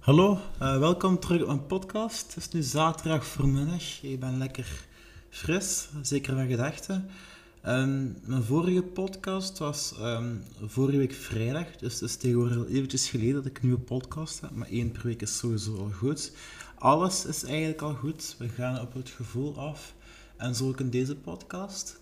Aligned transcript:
Hallo, 0.00 0.38
uh, 0.62 0.78
welkom 0.78 1.18
terug 1.18 1.40
op 1.40 1.46
mijn 1.46 1.66
podcast. 1.66 2.34
Het 2.34 2.36
is 2.36 2.48
nu 2.48 2.62
zaterdag 2.62 3.26
voormiddag. 3.26 4.02
Ik 4.02 4.20
ben 4.20 4.38
lekker 4.38 4.86
fris, 5.30 5.88
zeker 6.02 6.34
van 6.34 6.46
gedachten. 6.46 7.10
Um, 7.66 8.16
mijn 8.24 8.42
vorige 8.42 8.82
podcast 8.82 9.58
was 9.58 9.94
um, 10.00 10.44
vorige 10.64 10.98
week 10.98 11.12
vrijdag, 11.12 11.76
dus 11.76 11.92
het 11.92 12.02
is 12.02 12.16
tegenwoordig 12.16 12.56
al 12.56 12.66
eventjes 12.66 13.08
geleden 13.08 13.34
dat 13.34 13.46
ik 13.46 13.58
een 13.58 13.66
nieuwe 13.66 13.82
podcast 13.82 14.40
heb. 14.40 14.50
Maar 14.50 14.68
één 14.68 14.90
per 14.90 15.02
week 15.02 15.22
is 15.22 15.38
sowieso 15.38 15.76
al 15.76 15.90
goed. 15.90 16.32
Alles 16.78 17.26
is 17.26 17.44
eigenlijk 17.44 17.82
al 17.82 17.94
goed. 17.94 18.34
We 18.38 18.48
gaan 18.48 18.80
op 18.80 18.94
het 18.94 19.08
gevoel 19.08 19.58
af. 19.58 19.94
En 20.36 20.54
zo 20.54 20.68
ook 20.68 20.80
in 20.80 20.90
deze 20.90 21.16
podcast. 21.16 22.00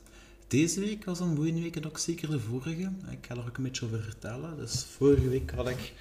Deze 0.48 0.80
week 0.80 1.04
was 1.04 1.20
een 1.20 1.34
mooie 1.34 1.62
week 1.62 1.76
en 1.76 1.86
ook 1.86 1.98
zeker 1.98 2.30
de 2.30 2.40
vorige. 2.40 2.92
Ik 3.10 3.26
ga 3.26 3.34
er 3.34 3.46
ook 3.46 3.56
een 3.56 3.62
beetje 3.62 3.84
over 3.84 4.02
vertellen. 4.02 4.56
Dus 4.56 4.86
vorige 4.96 5.28
week 5.28 5.50
had 5.50 5.68
ik 5.68 5.92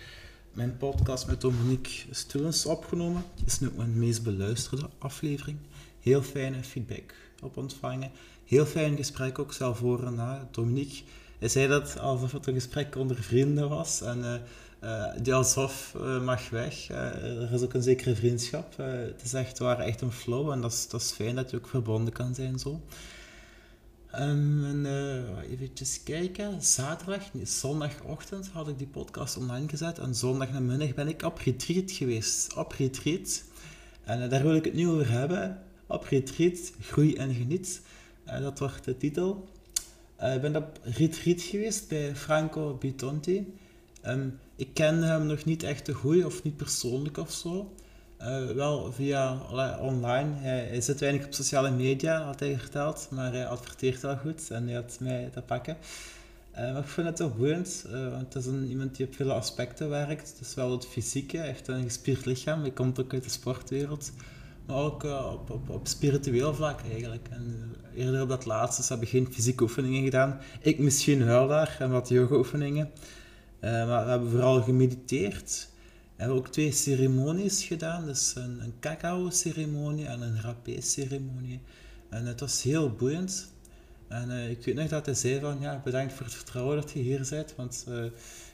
mijn 0.58 0.78
podcast 0.78 1.28
met 1.28 1.42
Dominique 1.42 1.92
Stulens 2.12 2.66
opgenomen. 2.66 3.24
Die 3.36 3.46
is 3.46 3.60
nu 3.60 3.72
mijn 3.76 4.00
meest 4.00 4.24
beluisterde 4.24 4.90
aflevering. 4.98 5.58
Heel 6.00 6.22
fijne 6.22 6.64
feedback 6.64 7.14
op 7.42 7.58
ontvangen. 7.58 8.12
Heel 8.46 8.66
fijn 8.66 8.96
gesprek 8.96 9.40
ook 9.40 9.54
zelf 9.54 9.78
voor 9.78 10.06
en 10.06 10.16
na. 10.16 10.48
Dominique 10.52 11.04
hij 11.40 11.50
zei 11.50 11.68
dat 11.68 12.00
alsof 12.00 12.32
het 12.32 12.48
een 12.48 12.54
gesprek 12.54 12.96
onder 12.96 13.24
vrienden 13.24 13.70
was. 13.70 14.02
En 14.02 14.20
uh, 14.20 14.34
uh, 14.84 15.14
die 15.22 15.34
alsof 15.34 15.94
uh, 15.98 16.24
mag 16.24 16.50
weg. 16.50 16.90
er 16.90 17.54
is 17.54 17.62
ook 17.62 17.74
een 17.74 17.84
zekere 17.84 18.16
vriendschap. 18.16 18.78
het 18.78 19.22
is 19.24 19.34
echt 19.34 19.60
waar, 19.60 19.80
echt 19.80 20.02
een 20.02 20.12
flow. 20.12 20.52
En 20.52 20.62
dat 20.62 20.72
is, 20.72 20.88
dat 20.90 21.02
is 21.02 21.12
fijn 21.12 21.36
dat 21.36 21.52
je 21.52 21.58
ook 21.58 21.68
verbonden 21.68 22.14
kan 22.14 22.36
zijn 22.36 22.60
zo. 22.60 22.82
Um, 24.16 24.66
en, 24.66 24.86
uh, 24.86 25.52
even 25.52 25.70
kijken. 26.04 26.62
Zaterdag, 26.62 27.34
nee, 27.34 27.46
zondagochtend 27.46 28.48
had 28.48 28.68
ik 28.68 28.78
die 28.78 28.88
podcast 28.88 29.38
online 29.38 29.70
gezet. 29.70 30.00
En 30.00 30.16
zondagnamiddag 30.16 30.94
ben 30.94 31.08
ik 31.08 31.22
op 31.22 31.38
retreat 31.38 31.92
geweest. 31.92 32.56
Op 32.56 32.72
retreat. 32.72 33.44
En 34.04 34.22
uh, 34.22 34.30
daar 34.30 34.44
wil 34.44 34.56
ik 34.56 34.66
het 34.66 34.74
nu 34.74 34.88
over 34.88 35.10
hebben. 35.10 35.64
Op 35.88 36.04
retreat, 36.04 36.72
groei 36.82 37.16
en 37.16 37.34
geniet. 37.34 37.82
Uh, 38.28 38.40
dat 38.40 38.60
wordt 38.60 38.84
de 38.84 38.98
titel. 38.98 39.50
ik 40.20 40.42
ben 40.42 40.56
op 40.56 40.80
retreat 40.84 41.42
geweest 41.42 41.88
bij 41.88 42.16
Franco 42.16 42.78
Bitonti. 42.80 43.54
Um, 44.06 44.40
ik 44.56 44.74
kende 44.74 45.06
hem 45.06 45.26
nog 45.26 45.46
niet 45.46 45.64
echt 45.64 45.86
te 45.86 45.94
goed 45.94 46.26
of 46.26 46.44
niet 46.44 46.58
persoonlijk 46.58 47.18
of 47.18 47.32
zo. 47.32 47.74
Uh, 48.22 48.46
wel 48.46 48.92
via 48.92 49.38
online. 49.80 50.34
Hij, 50.36 50.82
zit 50.82 51.00
weinig 51.00 51.26
op 51.26 51.34
sociale 51.34 51.72
media, 51.72 52.22
had 52.22 52.40
hij 52.40 52.58
verteld, 52.60 53.08
maar 53.12 53.32
hij 53.32 53.48
adverteert 53.48 54.02
wel 54.02 54.18
goed 54.18 54.52
en 54.52 54.68
hij 54.68 54.76
had 54.76 54.98
mij 55.00 55.30
te 55.34 55.42
pakken. 55.42 55.78
Uh, 56.56 56.72
maar 56.74 56.82
ik 56.82 56.88
vind 56.88 57.08
het 57.08 57.16
toch 57.16 57.38
boeiend, 57.38 57.86
uh, 57.88 58.12
want 58.12 58.34
het 58.34 58.44
is 58.44 58.46
een, 58.46 58.66
iemand 58.70 58.96
die 58.96 59.06
op 59.06 59.16
vele 59.16 59.34
aspecten 59.34 59.90
werkt. 59.90 60.36
Dus 60.40 60.54
wel 60.54 60.72
het 60.72 60.88
fysieke, 60.88 61.38
hij 61.38 61.46
heeft 61.46 61.68
een 61.68 61.84
gespierd 61.84 62.26
lichaam, 62.26 62.62
hij 62.62 62.72
komt 62.72 63.00
ook 63.00 63.14
uit 63.14 63.24
de 63.24 63.30
sportwereld. 63.30 64.12
Maar 64.66 64.78
ook 64.78 65.04
op, 65.04 65.50
op, 65.50 65.70
op 65.70 65.88
spiritueel 65.88 66.54
vlak 66.54 66.80
eigenlijk. 66.92 67.28
En 67.30 67.76
eerder 67.96 68.22
op 68.22 68.30
dat 68.30 68.46
laatste, 68.46 68.84
ze 68.84 68.88
hebben 68.90 69.08
geen 69.08 69.34
fysieke 69.34 69.64
oefeningen 69.64 70.04
gedaan. 70.04 70.40
Ik 70.62 70.80
misschien 70.80 71.26
wel 71.26 71.48
daar, 71.48 71.76
en 71.80 71.90
wat 71.92 72.10
yoga-oefeningen. 72.10 72.90
maar 73.62 74.06
we 74.06 74.10
hebben 74.10 74.30
vooral 74.30 74.62
gemediteerd. 74.62 75.68
We 76.18 76.24
hebben 76.24 76.38
ook 76.38 76.48
twee 76.48 76.72
ceremonies 76.72 77.64
gedaan, 77.64 78.06
dus 78.06 78.36
een, 78.36 78.62
een 78.62 78.74
cacao-ceremonie 78.80 80.06
en 80.06 80.22
een 80.22 80.42
rapé-ceremonie. 80.42 81.62
En 82.10 82.26
het 82.26 82.40
was 82.40 82.64
heel 82.64 82.92
boeiend. 82.92 83.52
En 84.08 84.30
uh, 84.30 84.50
ik 84.50 84.66
weet 84.66 84.76
nog 84.76 84.88
dat 84.88 85.06
hij 85.06 85.16
zei 85.16 85.40
van, 85.40 85.60
ja, 85.60 85.82
bedankt 85.84 86.14
voor 86.14 86.26
het 86.26 86.36
vertrouwen 86.36 86.76
dat 86.76 86.92
je 86.92 87.00
hier 87.00 87.28
bent, 87.30 87.56
want 87.56 87.86
uh, 87.90 88.06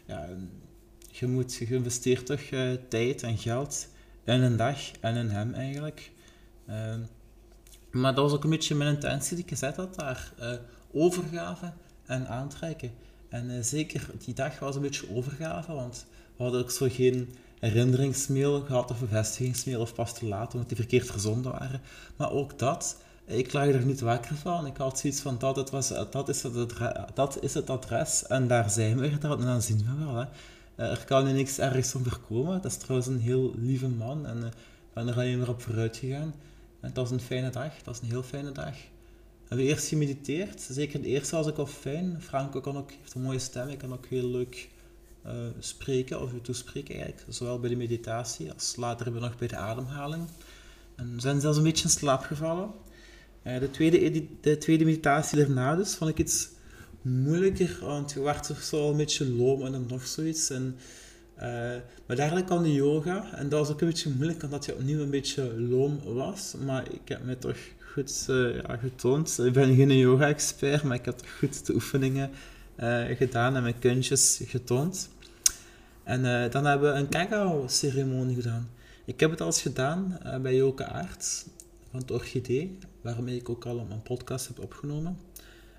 ja, 0.06 0.30
je, 1.11 1.28
moet, 1.28 1.53
je 1.53 1.66
investeert 1.66 2.25
toch 2.25 2.41
uh, 2.52 2.72
tijd 2.88 3.23
en 3.23 3.38
geld 3.38 3.88
in 4.23 4.41
een 4.41 4.58
dag 4.58 4.91
en 5.00 5.16
in 5.16 5.30
hem 5.30 5.53
eigenlijk. 5.53 6.11
Ehm, 6.67 7.00
maar 7.91 8.16
dat 8.16 8.23
was 8.23 8.34
ook 8.34 8.44
een 8.44 8.50
beetje 8.50 8.75
mijn 8.75 8.94
intentie 8.94 9.36
die 9.36 9.44
ik 9.44 9.50
gezet 9.50 9.75
had 9.75 9.95
daar. 9.95 10.34
overgave 10.91 11.73
en 12.06 12.28
aantrekken. 12.28 12.91
En 13.29 13.66
zeker 13.66 14.09
die 14.25 14.34
dag 14.34 14.59
was 14.59 14.75
een 14.75 14.81
beetje 14.81 15.16
overgave, 15.16 15.73
want 15.73 16.06
we 16.38 16.44
hadden 16.44 16.62
ook 16.62 16.72
zo 16.72 16.88
geen 16.90 17.35
herinneringsmail 17.63 18.62
gehad 18.62 18.91
of 18.91 19.00
bevestigingsmail 19.00 19.81
of 19.81 19.94
pas 19.94 20.13
te 20.13 20.25
laat 20.25 20.53
omdat 20.53 20.68
die 20.68 20.78
verkeerd 20.78 21.07
verzonden 21.07 21.51
waren. 21.51 21.81
Maar 22.16 22.31
ook 22.31 22.59
dat, 22.59 22.97
ik 23.25 23.53
lag 23.53 23.68
er 23.68 23.85
niet 23.85 24.00
wakker 24.00 24.35
van. 24.35 24.66
Ik 24.66 24.78
had 24.78 25.00
zoiets 25.00 25.22
van, 25.22 25.38
dat, 25.38 25.56
het 25.56 25.69
was, 25.69 25.88
dat, 26.12 26.29
is, 26.29 26.44
het 26.44 26.56
adres, 26.56 27.13
dat 27.13 27.44
is 27.44 27.53
het 27.53 27.69
adres 27.69 28.28
en 28.28 28.47
daar 28.47 28.69
zijn 28.69 29.00
we 29.00 29.18
dan. 29.18 29.40
En 29.40 29.46
dan 29.46 29.62
zien 29.62 29.78
we 29.78 30.06
wel. 30.06 30.16
Hè. 30.16 30.25
Eh, 30.75 30.91
er 30.91 31.06
kan 31.06 31.25
nu 31.25 31.31
niks 31.31 31.59
ergens 31.59 31.90
van 31.90 32.03
voorkomen. 32.03 32.62
Dat 32.62 32.72
is 32.72 32.78
trouwens 32.78 33.07
een 33.07 33.19
heel 33.19 33.53
lieve 33.57 33.88
man 33.88 34.25
en 34.25 34.38
ik 34.38 34.44
uh, 34.44 34.50
ben 34.94 35.07
er 35.07 35.13
alleen 35.13 35.40
maar 35.40 35.50
op 35.50 35.62
vooruit 35.62 35.97
gegaan. 35.97 36.34
En 36.79 36.90
het 36.90 36.97
was 36.97 37.12
een 37.12 37.19
fijne 37.19 37.50
dag, 37.50 37.75
het 37.75 37.85
was 37.85 38.02
een 38.02 38.07
heel 38.07 38.23
fijne 38.23 38.52
dag. 38.52 38.73
We 38.73 39.50
hebben 39.50 39.66
eerst 39.66 39.88
gemediteerd. 39.88 40.62
Zeker 40.62 41.02
de 41.02 41.07
eerste 41.07 41.35
was 41.35 41.47
ook 41.47 41.57
al 41.57 41.66
fijn. 41.66 42.18
Franco 42.22 42.62
kan 42.62 42.78
ook, 42.78 42.91
heeft 42.91 43.13
een 43.13 43.22
mooie 43.22 43.40
stem, 43.40 43.68
ik 43.68 43.78
kan 43.78 43.94
ook 43.94 44.06
heel 44.06 44.28
leuk 44.28 44.69
uh, 45.25 45.31
spreken 45.59 46.22
of 46.22 46.34
u 46.34 46.41
toespreken 46.41 46.95
eigenlijk. 46.95 47.25
Zowel 47.29 47.59
bij 47.59 47.69
de 47.69 47.75
meditatie 47.75 48.51
als 48.51 48.75
later 48.75 49.11
nog 49.11 49.38
bij 49.38 49.47
de 49.47 49.56
ademhaling. 49.56 50.28
En 50.95 51.16
we 51.16 51.22
zijn 51.22 51.41
zelfs 51.41 51.57
een 51.57 51.63
beetje 51.63 51.84
in 51.84 51.89
slaap 51.89 52.22
gevallen. 52.22 52.72
Uh, 53.44 53.59
de, 53.59 53.72
tweede, 53.72 54.25
de 54.41 54.57
tweede 54.57 54.85
meditatie 54.85 55.38
daarna 55.38 55.75
dus 55.75 55.95
vond 55.95 56.09
ik 56.09 56.17
iets 56.17 56.50
moeilijker, 57.01 57.78
want 57.81 58.11
je 58.11 58.22
werd 58.22 58.47
toch 58.47 58.61
zo 58.61 58.89
een 58.89 58.97
beetje 58.97 59.29
loom 59.29 59.66
en 59.66 59.72
dan 59.72 59.85
nog 59.88 60.07
zoiets. 60.07 60.50
En, 60.50 60.75
uh, 61.38 61.44
maar 62.07 62.16
dadelijk 62.16 62.45
kwam 62.45 62.63
de 62.63 62.73
yoga 62.73 63.34
en 63.34 63.50
dat 63.50 63.59
was 63.59 63.69
ook 63.69 63.81
een 63.81 63.88
beetje 63.88 64.09
moeilijk 64.09 64.44
omdat 64.44 64.66
je 64.66 64.73
opnieuw 64.73 65.00
een 65.00 65.09
beetje 65.09 65.59
loom 65.59 66.00
was. 66.03 66.53
Maar 66.66 66.91
ik 66.91 67.07
heb 67.07 67.23
me 67.23 67.38
toch 67.38 67.57
goed 67.79 68.23
ja, 68.28 68.78
getoond. 68.78 69.40
Ik 69.40 69.53
ben 69.53 69.75
geen 69.75 69.97
yoga-expert, 69.97 70.84
maar 70.84 70.97
ik 70.97 71.05
heb 71.05 71.17
toch 71.17 71.38
goed 71.38 71.66
de 71.66 71.73
oefeningen 71.73 72.31
gedaan 73.16 73.56
en 73.56 73.62
mijn 73.62 73.80
kunstjes 73.80 74.42
getoond. 74.46 75.10
En 76.04 76.20
uh, 76.20 76.52
dan 76.52 76.66
hebben 76.66 76.94
we 76.94 77.00
een 77.00 77.10
cacao-ceremonie 77.10 78.36
gedaan. 78.36 78.70
Ik 79.06 79.20
heb 79.20 79.32
het 79.32 79.42
al 79.42 79.46
eens 79.46 79.62
gedaan 79.62 80.20
uh, 80.26 80.38
bij 80.38 80.56
Joke 80.56 80.86
Aarts 80.86 81.46
van 81.92 82.00
het 82.00 82.12
Orchidee, 82.12 82.78
waarmee 83.02 83.36
ik 83.36 83.50
ook 83.50 83.66
al 83.66 83.80
een 83.80 84.02
podcast 84.02 84.48
heb 84.48 84.60
opgenomen. 84.60 85.18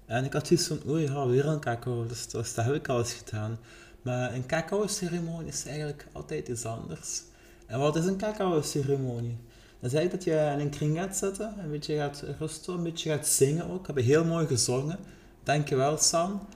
En 0.07 0.25
ik 0.25 0.33
had 0.33 0.47
zoiets 0.47 0.67
van, 0.67 0.81
oei, 0.89 1.11
weer 1.27 1.47
een 1.47 1.61
cacao, 1.61 2.07
dus, 2.07 2.29
dat 2.31 2.55
heb 2.55 2.75
ik 2.75 2.89
al 2.89 2.99
eens 2.99 3.13
gedaan. 3.13 3.59
Maar 4.03 4.35
een 4.35 4.47
cacao-ceremonie 4.47 5.49
is 5.49 5.65
eigenlijk 5.67 6.07
altijd 6.13 6.49
iets 6.49 6.65
anders. 6.65 7.23
En 7.67 7.79
wat 7.79 7.97
is 7.97 8.05
een 8.05 8.17
cacao-ceremonie? 8.17 9.37
Dan 9.81 9.91
zeg 9.91 10.03
ik 10.03 10.11
dat 10.11 10.25
je 10.25 10.51
in 10.53 10.61
een 10.61 10.71
kring 10.71 10.97
gaat 10.99 11.17
zitten, 11.17 11.55
een 11.59 11.71
beetje 11.71 11.97
gaat 11.97 12.25
rusten, 12.39 12.75
een 12.75 12.83
beetje 12.83 13.11
gaat 13.11 13.27
zingen 13.27 13.65
ook. 13.65 13.81
We 13.81 13.87
hebben 13.87 14.05
heel 14.05 14.25
mooi 14.25 14.47
gezongen. 14.47 14.99
Dankjewel, 15.43 15.99
Sam. 15.99 16.47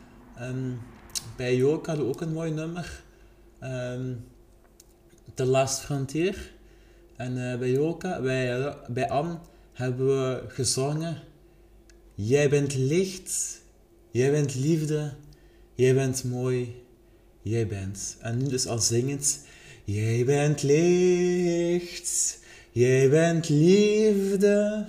Um, 0.42 0.80
bij 1.36 1.56
Joke 1.56 1.88
hadden 1.88 2.06
we 2.06 2.12
ook 2.12 2.20
een 2.20 2.32
mooi 2.32 2.50
nummer. 2.50 3.02
Um, 3.62 4.24
The 5.34 5.44
Last 5.44 5.80
Frontier. 5.80 6.50
En 7.16 7.36
uh, 7.36 7.58
bij 7.58 7.70
Joka, 7.70 8.20
bij, 8.20 8.74
bij 8.88 9.08
Anne, 9.08 9.38
hebben 9.72 10.06
we 10.06 10.42
gezongen. 10.48 11.16
Jij 12.14 12.48
bent 12.48 12.74
licht, 12.74 13.60
jij 14.10 14.30
bent 14.30 14.54
liefde, 14.54 15.12
jij 15.74 15.94
bent 15.94 16.24
mooi, 16.24 16.82
jij 17.42 17.66
bent. 17.66 18.16
En 18.20 18.38
nu 18.38 18.48
dus 18.48 18.66
al 18.66 18.78
zingend. 18.78 19.40
Jij 19.84 20.24
bent 20.24 20.62
licht, 20.62 22.38
jij 22.70 23.10
bent 23.10 23.48
liefde, 23.48 24.86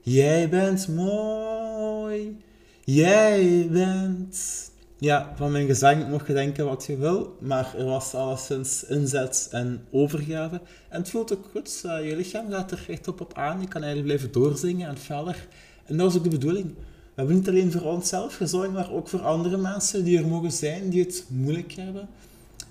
jij 0.00 0.48
bent 0.48 0.88
mooi, 0.88 2.36
jij 2.84 3.68
bent 3.70 4.72
ja, 5.04 5.32
van 5.36 5.52
mijn 5.52 5.66
gezang 5.66 6.08
mocht 6.08 6.26
je 6.26 6.32
denken 6.32 6.64
wat 6.64 6.84
je 6.86 6.96
wil, 6.96 7.36
maar 7.40 7.74
er 7.78 7.84
was 7.84 8.14
alleszins 8.14 8.84
inzet 8.84 9.48
en 9.50 9.86
overgave. 9.90 10.60
En 10.88 11.00
het 11.00 11.10
voelt 11.10 11.32
ook 11.32 11.44
goed, 11.50 11.82
uh, 11.86 12.08
je 12.08 12.16
lichaam 12.16 12.50
gaat 12.50 12.70
er 12.70 12.84
echt 12.88 13.08
op, 13.08 13.20
op 13.20 13.34
aan. 13.34 13.60
Je 13.60 13.68
kan 13.68 13.82
eigenlijk 13.82 14.04
blijven 14.04 14.32
doorzingen 14.32 14.88
en 14.88 14.96
feller. 14.96 15.46
En 15.84 15.96
dat 15.96 16.10
is 16.10 16.16
ook 16.16 16.22
de 16.22 16.28
bedoeling. 16.30 16.66
We 16.74 17.20
hebben 17.20 17.34
niet 17.34 17.48
alleen 17.48 17.72
voor 17.72 17.82
onszelf 17.82 18.36
gezongen, 18.36 18.72
maar 18.72 18.92
ook 18.92 19.08
voor 19.08 19.20
andere 19.20 19.56
mensen 19.56 20.04
die 20.04 20.18
er 20.18 20.26
mogen 20.26 20.52
zijn, 20.52 20.88
die 20.88 21.04
het 21.04 21.24
moeilijk 21.28 21.72
hebben. 21.72 22.08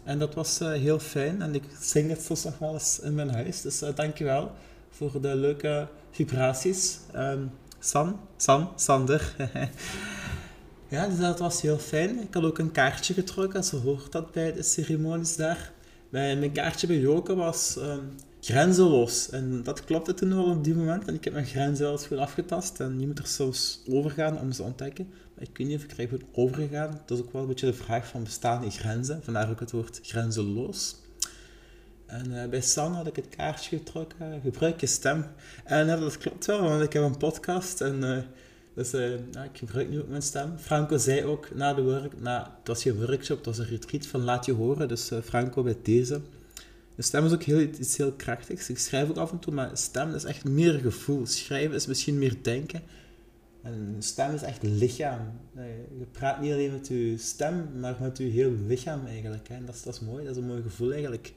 En 0.04 0.20
dat 0.20 0.34
was 0.34 0.62
uh, 0.62 0.72
heel 0.72 1.00
fijn. 1.00 1.42
En 1.42 1.56
ik 1.56 1.64
zing 1.82 2.10
het 2.10 2.22
soms 2.22 2.44
nog 2.44 2.58
wel 2.58 2.74
eens 2.74 3.00
in 3.00 3.16
mijn 3.16 3.30
huis. 3.30 3.62
Dus 3.62 3.82
uh, 3.82 3.90
dankjewel 3.96 4.52
voor 4.90 5.22
de 5.22 5.36
leuke 5.36 5.88
vibraties. 6.12 6.98
Um, 7.16 7.52
San, 7.80 8.20
San, 8.38 8.70
Sander. 8.76 9.36
Ja, 10.94 11.08
dat 11.08 11.40
was 11.40 11.62
heel 11.62 11.78
fijn. 11.78 12.22
Ik 12.22 12.34
had 12.34 12.44
ook 12.44 12.58
een 12.58 12.72
kaartje 12.72 13.14
getrokken, 13.14 13.64
zo 13.64 13.78
hoort 13.78 14.12
dat 14.12 14.32
bij 14.32 14.54
de 14.54 14.64
ceremonies 14.64 15.36
daar. 15.36 15.72
Mijn 16.10 16.52
kaartje 16.52 16.88
bij 16.88 17.00
Joke 17.00 17.36
was 17.36 17.76
um, 17.78 18.16
grenzeloos. 18.42 19.30
En 19.30 19.64
dat 19.64 19.84
klopte 19.84 20.14
toen 20.14 20.36
wel 20.36 20.44
op 20.44 20.64
die 20.64 20.76
moment. 20.76 21.08
En 21.08 21.14
ik 21.14 21.24
heb 21.24 21.34
mijn 21.34 21.46
grenzen 21.46 21.84
wel 21.84 21.92
eens 21.92 22.08
goed 22.08 22.18
afgetast. 22.18 22.80
En 22.80 23.00
je 23.00 23.08
moet 23.08 23.20
er 23.20 23.28
zelfs 23.28 23.82
overgaan 23.90 24.40
om 24.40 24.52
ze 24.52 24.58
te 24.58 24.64
ontdekken. 24.64 25.08
Maar 25.36 25.44
ik 25.44 25.58
weet 25.58 25.68
niet 25.68 25.78
of 25.78 25.84
ik 25.84 26.12
er 26.12 26.20
overgegaan. 26.32 27.02
Dat 27.06 27.18
is 27.18 27.24
ook 27.24 27.34
wel 27.34 27.42
een 27.42 27.48
beetje 27.48 27.66
de 27.66 27.74
vraag 27.74 28.08
van 28.08 28.24
bestaan 28.24 28.62
die 28.62 28.72
grenzen. 28.72 29.24
Vandaar 29.24 29.50
ook 29.50 29.60
het 29.60 29.72
woord 29.72 30.00
grenzeloos. 30.04 30.96
En 32.06 32.50
bij 32.50 32.62
San 32.62 32.94
had 32.94 33.08
ik 33.08 33.16
het 33.16 33.30
kaartje 33.30 33.78
getrokken, 33.78 34.42
gebruik 34.42 34.80
je 34.80 34.88
stem. 34.88 35.26
En 35.64 35.88
dat 35.88 36.18
klopt 36.18 36.46
wel, 36.46 36.62
want 36.62 36.84
ik 36.84 36.94
heb 36.94 37.04
een 37.04 37.18
podcast 37.18 37.82
en 37.82 38.26
dus 38.74 38.94
uh, 38.94 39.14
ik 39.14 39.58
gebruik 39.58 39.90
nu 39.90 40.00
ook 40.00 40.08
mijn 40.08 40.22
stem. 40.22 40.58
Franco 40.58 40.98
zei 40.98 41.24
ook 41.24 41.56
na 41.56 41.74
de 41.74 41.82
work, 41.82 42.22
na, 42.22 42.56
het 42.60 42.68
was 42.68 42.82
geen 42.82 43.06
workshop, 43.06 43.38
het 43.38 43.46
was 43.46 43.58
een 43.58 43.66
retreat 43.66 44.06
van 44.06 44.22
laat 44.22 44.46
je 44.46 44.54
horen. 44.54 44.88
Dus 44.88 45.12
uh, 45.12 45.20
Franco 45.20 45.64
bij 45.64 45.78
deze. 45.82 46.22
De 46.96 47.02
stem 47.02 47.26
is 47.26 47.34
ook 47.34 47.44
heel, 47.44 47.60
iets 47.60 47.98
heel 47.98 48.12
krachtigs. 48.12 48.70
Ik 48.70 48.78
schrijf 48.78 49.10
ook 49.10 49.18
af 49.18 49.32
en 49.32 49.40
toe, 49.40 49.54
maar 49.54 49.70
stem 49.74 50.14
is 50.14 50.24
echt 50.24 50.44
meer 50.44 50.80
gevoel. 50.80 51.26
Schrijven 51.26 51.76
is 51.76 51.86
misschien 51.86 52.18
meer 52.18 52.36
denken. 52.42 52.82
En 53.62 53.96
stem 54.00 54.34
is 54.34 54.42
echt 54.42 54.64
lichaam. 54.64 55.20
Je 55.98 56.06
praat 56.12 56.42
niet 56.42 56.52
alleen 56.52 56.72
met 56.72 56.88
je 56.88 57.18
stem, 57.18 57.80
maar 57.80 57.98
met 58.00 58.18
je 58.18 58.24
heel 58.24 58.52
lichaam 58.68 59.06
eigenlijk. 59.06 59.50
En 59.50 59.66
dat 59.66 59.76
is, 59.76 59.84
dat 59.84 59.94
is 59.94 60.00
mooi, 60.00 60.26
dat 60.26 60.36
is 60.36 60.42
een 60.42 60.48
mooi 60.48 60.62
gevoel 60.62 60.92
eigenlijk. 60.92 61.34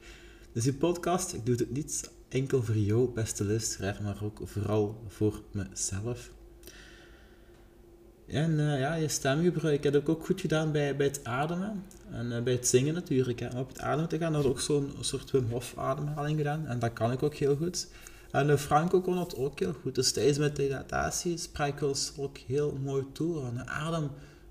Dus 0.51 0.63
die 0.63 0.73
podcast, 0.73 1.33
ik 1.33 1.45
doe 1.45 1.55
het 1.55 1.71
niet 1.71 2.11
enkel 2.29 2.63
voor 2.63 2.77
jou, 2.77 3.09
beste 3.13 3.45
luisteraar, 3.45 3.99
maar 4.03 4.23
ook 4.23 4.39
vooral 4.43 5.03
voor 5.07 5.41
mezelf. 5.51 6.31
En 8.27 8.51
uh, 8.51 8.79
ja, 8.79 8.93
je 8.93 9.07
stemgebruik 9.07 9.83
heb 9.83 9.95
ik 9.95 10.09
ook 10.09 10.25
goed 10.25 10.41
gedaan 10.41 10.71
bij, 10.71 10.95
bij 10.95 11.05
het 11.05 11.23
ademen. 11.23 11.83
En 12.11 12.31
uh, 12.31 12.41
bij 12.41 12.53
het 12.53 12.67
zingen 12.67 12.93
natuurlijk. 12.93 13.41
Op 13.55 13.67
het 13.67 13.79
ademen 13.79 14.09
te 14.09 14.17
gaan, 14.17 14.33
had 14.33 14.43
ik 14.43 14.49
ook 14.49 14.59
zo'n 14.59 14.91
soort 14.99 15.31
Wim 15.31 15.47
Hof 15.49 15.73
ademhaling 15.77 16.37
gedaan. 16.37 16.65
En 16.65 16.79
dat 16.79 16.93
kan 16.93 17.11
ik 17.11 17.23
ook 17.23 17.35
heel 17.35 17.55
goed. 17.55 17.87
En 18.31 18.49
uh, 18.49 18.55
Franco 18.55 19.01
kon 19.01 19.15
dat 19.15 19.35
ook 19.35 19.59
heel 19.59 19.73
goed. 19.81 19.95
Dus 19.95 20.11
tijdens 20.11 20.37
mijn 20.37 20.51
meditatie 20.57 21.37
sprak 21.37 21.81
ons 21.81 22.13
ook 22.17 22.37
heel 22.37 22.77
mooi 22.83 23.03
toe. 23.11 23.45
En 23.45 23.53
de 23.55 23.65
adem, 23.65 24.09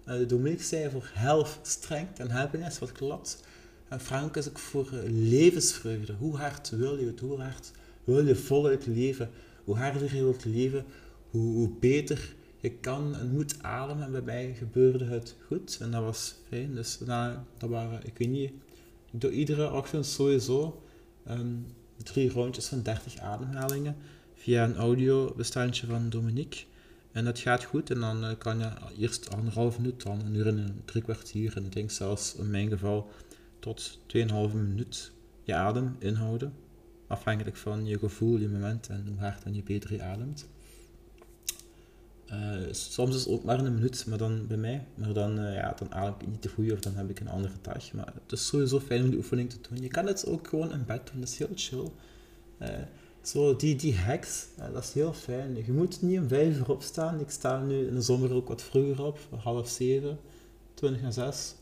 uh, 0.08 0.28
Dominique 0.28 0.64
zei 0.64 0.90
voor 0.90 1.10
health, 1.12 1.58
strength 1.62 2.18
en 2.18 2.30
happiness, 2.30 2.78
wat 2.78 2.92
klopt. 2.92 3.44
En 3.88 4.00
Franco 4.00 4.38
is 4.38 4.48
ook 4.48 4.58
voor 4.58 4.88
levensvreugde. 5.10 6.12
Hoe 6.12 6.36
hard 6.36 6.70
wil 6.70 6.98
je 6.98 7.06
het? 7.06 7.20
Hoe 7.20 7.40
hard 7.40 7.70
wil 8.04 8.26
je 8.26 8.36
voluit 8.36 8.86
leven? 8.86 9.30
Hoe 9.64 9.76
harder 9.76 10.14
je 10.14 10.22
wilt 10.22 10.44
leven, 10.44 10.84
hoe 11.30 11.70
beter 11.80 12.34
je 12.60 12.70
kan 12.70 13.16
en 13.16 13.30
moet 13.30 13.62
ademen. 13.62 14.04
En 14.04 14.12
bij 14.12 14.22
mij 14.22 14.54
gebeurde 14.54 15.04
het 15.04 15.36
goed 15.46 15.78
en 15.80 15.90
dat 15.90 16.02
was 16.02 16.34
fijn. 16.48 16.74
Dus 16.74 16.98
nou, 17.00 17.36
dat 17.58 17.70
waren, 17.70 18.00
ik 18.04 18.18
weet 18.18 18.28
niet, 18.28 18.50
ik 19.12 19.20
doe 19.20 19.30
iedere 19.30 19.72
ochtend 19.72 20.06
sowieso 20.06 20.82
um, 21.28 21.66
drie 22.02 22.30
rondjes 22.30 22.66
van 22.66 22.82
30 22.82 23.18
ademhalingen 23.18 23.96
via 24.34 24.64
een 24.64 24.76
audiobestandje 24.76 25.86
van 25.86 26.08
Dominique. 26.08 26.64
En 27.12 27.24
dat 27.24 27.38
gaat 27.38 27.64
goed 27.64 27.90
en 27.90 28.00
dan 28.00 28.24
uh, 28.24 28.30
kan 28.38 28.58
je 28.58 28.70
eerst 28.98 29.34
anderhalf 29.34 29.78
minuut, 29.78 30.02
dan 30.02 30.20
een 30.20 30.34
uur 30.34 30.46
en 30.46 30.58
een 30.58 30.82
drie 30.84 31.02
kwartier 31.02 31.56
en 31.56 31.64
ik 31.64 31.72
denk 31.72 31.90
zelfs 31.90 32.34
in 32.34 32.50
mijn 32.50 32.68
geval 32.68 33.10
tot 33.58 33.98
2,5 34.16 34.54
minuut 34.54 35.12
je 35.42 35.54
adem 35.54 35.96
inhouden. 35.98 36.52
Afhankelijk 37.06 37.56
van 37.56 37.86
je 37.86 37.98
gevoel, 37.98 38.38
je 38.38 38.48
moment 38.48 38.88
en 38.88 39.06
hoe 39.08 39.18
hard 39.18 39.42
en 39.42 39.54
je 39.54 39.62
beter 39.62 39.92
je 39.92 40.02
ademt. 40.02 40.48
Uh, 42.32 42.72
soms 42.72 43.14
is 43.14 43.24
het 43.24 43.32
ook 43.32 43.44
maar 43.44 43.58
een 43.58 43.74
minuut, 43.74 44.06
maar 44.06 44.18
dan 44.18 44.46
bij 44.46 44.56
mij. 44.56 44.86
Maar 44.94 45.12
dan, 45.12 45.38
uh, 45.38 45.54
ja, 45.54 45.74
dan 45.78 45.94
adem 45.94 46.14
ik 46.20 46.26
niet 46.26 46.42
te 46.42 46.48
goed 46.48 46.72
of 46.72 46.80
dan 46.80 46.94
heb 46.94 47.10
ik 47.10 47.20
een 47.20 47.28
andere 47.28 47.54
dag. 47.62 47.92
Maar 47.92 48.12
het 48.22 48.32
is 48.32 48.46
sowieso 48.46 48.80
fijn 48.80 49.02
om 49.02 49.08
die 49.08 49.18
oefening 49.18 49.50
te 49.50 49.58
doen. 49.68 49.82
Je 49.82 49.88
kan 49.88 50.06
het 50.06 50.26
ook 50.26 50.48
gewoon 50.48 50.72
in 50.72 50.84
bed 50.86 51.10
doen, 51.10 51.20
dat 51.20 51.28
is 51.28 51.38
heel 51.38 51.50
chill. 51.54 51.90
Uh, 52.62 52.68
zo, 53.22 53.56
die, 53.56 53.76
die 53.76 53.96
hacks, 53.96 54.46
dat 54.72 54.82
is 54.82 54.92
heel 54.92 55.12
fijn. 55.12 55.56
Je 55.66 55.72
moet 55.72 56.02
niet 56.02 56.18
om 56.18 56.28
vijf 56.28 56.56
uur 56.56 56.70
opstaan. 56.70 57.20
Ik 57.20 57.30
sta 57.30 57.60
nu 57.60 57.86
in 57.86 57.94
de 57.94 58.00
zomer 58.00 58.34
ook 58.34 58.48
wat 58.48 58.62
vroeger 58.62 59.04
op, 59.04 59.18
half 59.36 59.68
zeven, 59.68 60.18
twintig 60.74 61.02
en 61.02 61.12
zes. 61.12 61.54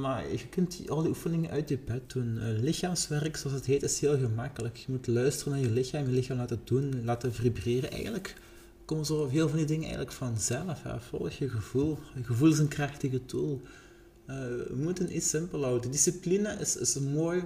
maar 0.00 0.30
je 0.30 0.48
kunt 0.50 0.76
die, 0.76 0.90
al 0.90 1.00
die 1.00 1.08
oefeningen 1.08 1.50
uit 1.50 1.68
je 1.68 1.78
bed 1.78 2.12
doen. 2.12 2.60
lichaamswerk, 2.60 3.36
zoals 3.36 3.56
het 3.56 3.66
heet, 3.66 3.82
is 3.82 4.00
heel 4.00 4.18
gemakkelijk. 4.18 4.76
Je 4.76 4.92
moet 4.92 5.06
luisteren 5.06 5.52
naar 5.52 5.62
je 5.62 5.70
lichaam, 5.70 6.04
je 6.04 6.12
lichaam 6.12 6.36
laten 6.36 6.60
doen, 6.64 7.04
laten 7.04 7.34
vibreren. 7.34 7.90
Eigenlijk 7.90 8.36
komen 8.86 9.04
zo 9.04 9.28
heel 9.28 9.48
van 9.48 9.56
die 9.56 9.66
dingen 9.66 9.84
eigenlijk 9.84 10.12
vanzelf. 10.12 10.82
Hè. 10.82 11.00
Volg 11.00 11.30
je 11.30 11.48
gevoel. 11.48 11.98
Je 12.14 12.24
gevoel 12.24 12.50
is 12.52 12.58
een 12.58 12.68
krachtige 12.68 13.24
tool. 13.24 13.60
Uh, 14.26 14.36
we 14.36 14.74
moeten 14.76 15.16
iets 15.16 15.28
simpel 15.28 15.62
houden. 15.62 15.90
Discipline 15.90 16.56
is, 16.60 16.76
is 16.76 16.98
mooi, 16.98 17.44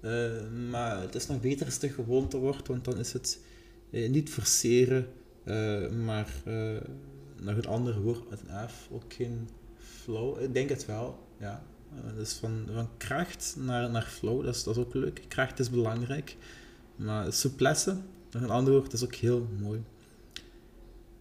uh, 0.00 0.30
maar 0.70 1.00
het 1.00 1.14
is 1.14 1.26
nog 1.26 1.40
beter 1.40 1.66
als 1.66 1.80
het 1.80 1.92
gewoonte 1.92 2.36
wordt, 2.36 2.68
want 2.68 2.84
dan 2.84 2.98
is 2.98 3.12
het 3.12 3.40
uh, 3.90 4.10
niet 4.10 4.30
forceren, 4.30 5.06
maar 6.04 6.32
nog 7.40 7.56
een 7.56 7.66
andere 7.66 8.00
woord 8.00 8.30
met 8.30 8.40
een 8.46 8.68
ook 8.90 9.12
geen 9.12 9.48
flow. 9.76 10.42
Ik 10.42 10.54
denk 10.54 10.68
het 10.68 10.86
wel, 10.86 11.18
ja. 11.38 11.62
dus 12.16 12.32
van, 12.32 12.66
van 12.72 12.88
kracht 12.96 13.56
naar, 13.58 13.90
naar 13.90 14.02
flow, 14.02 14.44
dat 14.44 14.54
is, 14.54 14.64
dat 14.64 14.78
ook 14.78 14.94
leuk. 14.94 15.22
Kracht 15.28 15.58
is 15.58 15.70
belangrijk, 15.70 16.36
maar 16.96 17.32
souplesse, 17.32 17.96
nog 18.30 18.42
een 18.42 18.50
ander 18.50 18.72
woord, 18.72 18.92
is 18.92 19.04
ook 19.04 19.14
heel 19.14 19.48
mooi. 19.60 19.82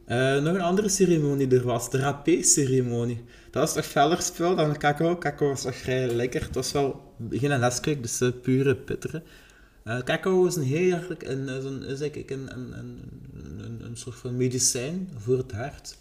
Uh, 0.10 0.42
nog 0.42 0.54
een 0.54 0.62
andere 0.62 0.90
ceremonie 0.90 1.48
er 1.48 1.64
was, 1.64 1.90
de 1.90 1.98
rapé-ceremonie. 1.98 3.22
Dat 3.52 3.62
was 3.62 3.74
toch 3.74 3.86
feller 3.86 4.22
spul 4.22 4.56
dan 4.56 4.78
cacao. 4.78 5.18
Cacao 5.18 5.48
was 5.48 5.62
toch 5.62 5.76
vrij 5.76 6.08
lekker. 6.08 6.42
Het 6.42 6.56
was 6.56 6.72
wel 6.72 7.14
geen 7.30 7.60
Nesquik, 7.60 8.02
dus 8.02 8.22
uh, 8.22 8.30
pure 8.42 8.76
pitteren. 8.76 9.24
Uh, 9.86 10.00
cacao 10.00 10.46
is 10.46 10.56
een 10.56 10.64
heerlijk, 10.64 11.24
een, 11.24 11.48
een, 11.48 11.84
is 11.84 12.02
eigenlijk 12.02 12.32
een, 12.32 12.52
een, 12.54 12.74
een, 12.74 13.82
een, 13.86 13.98
soort 13.98 14.16
van 14.16 14.38
medicijn 14.38 15.10
voor 15.18 15.38
het 15.38 15.52
hart. 15.52 15.98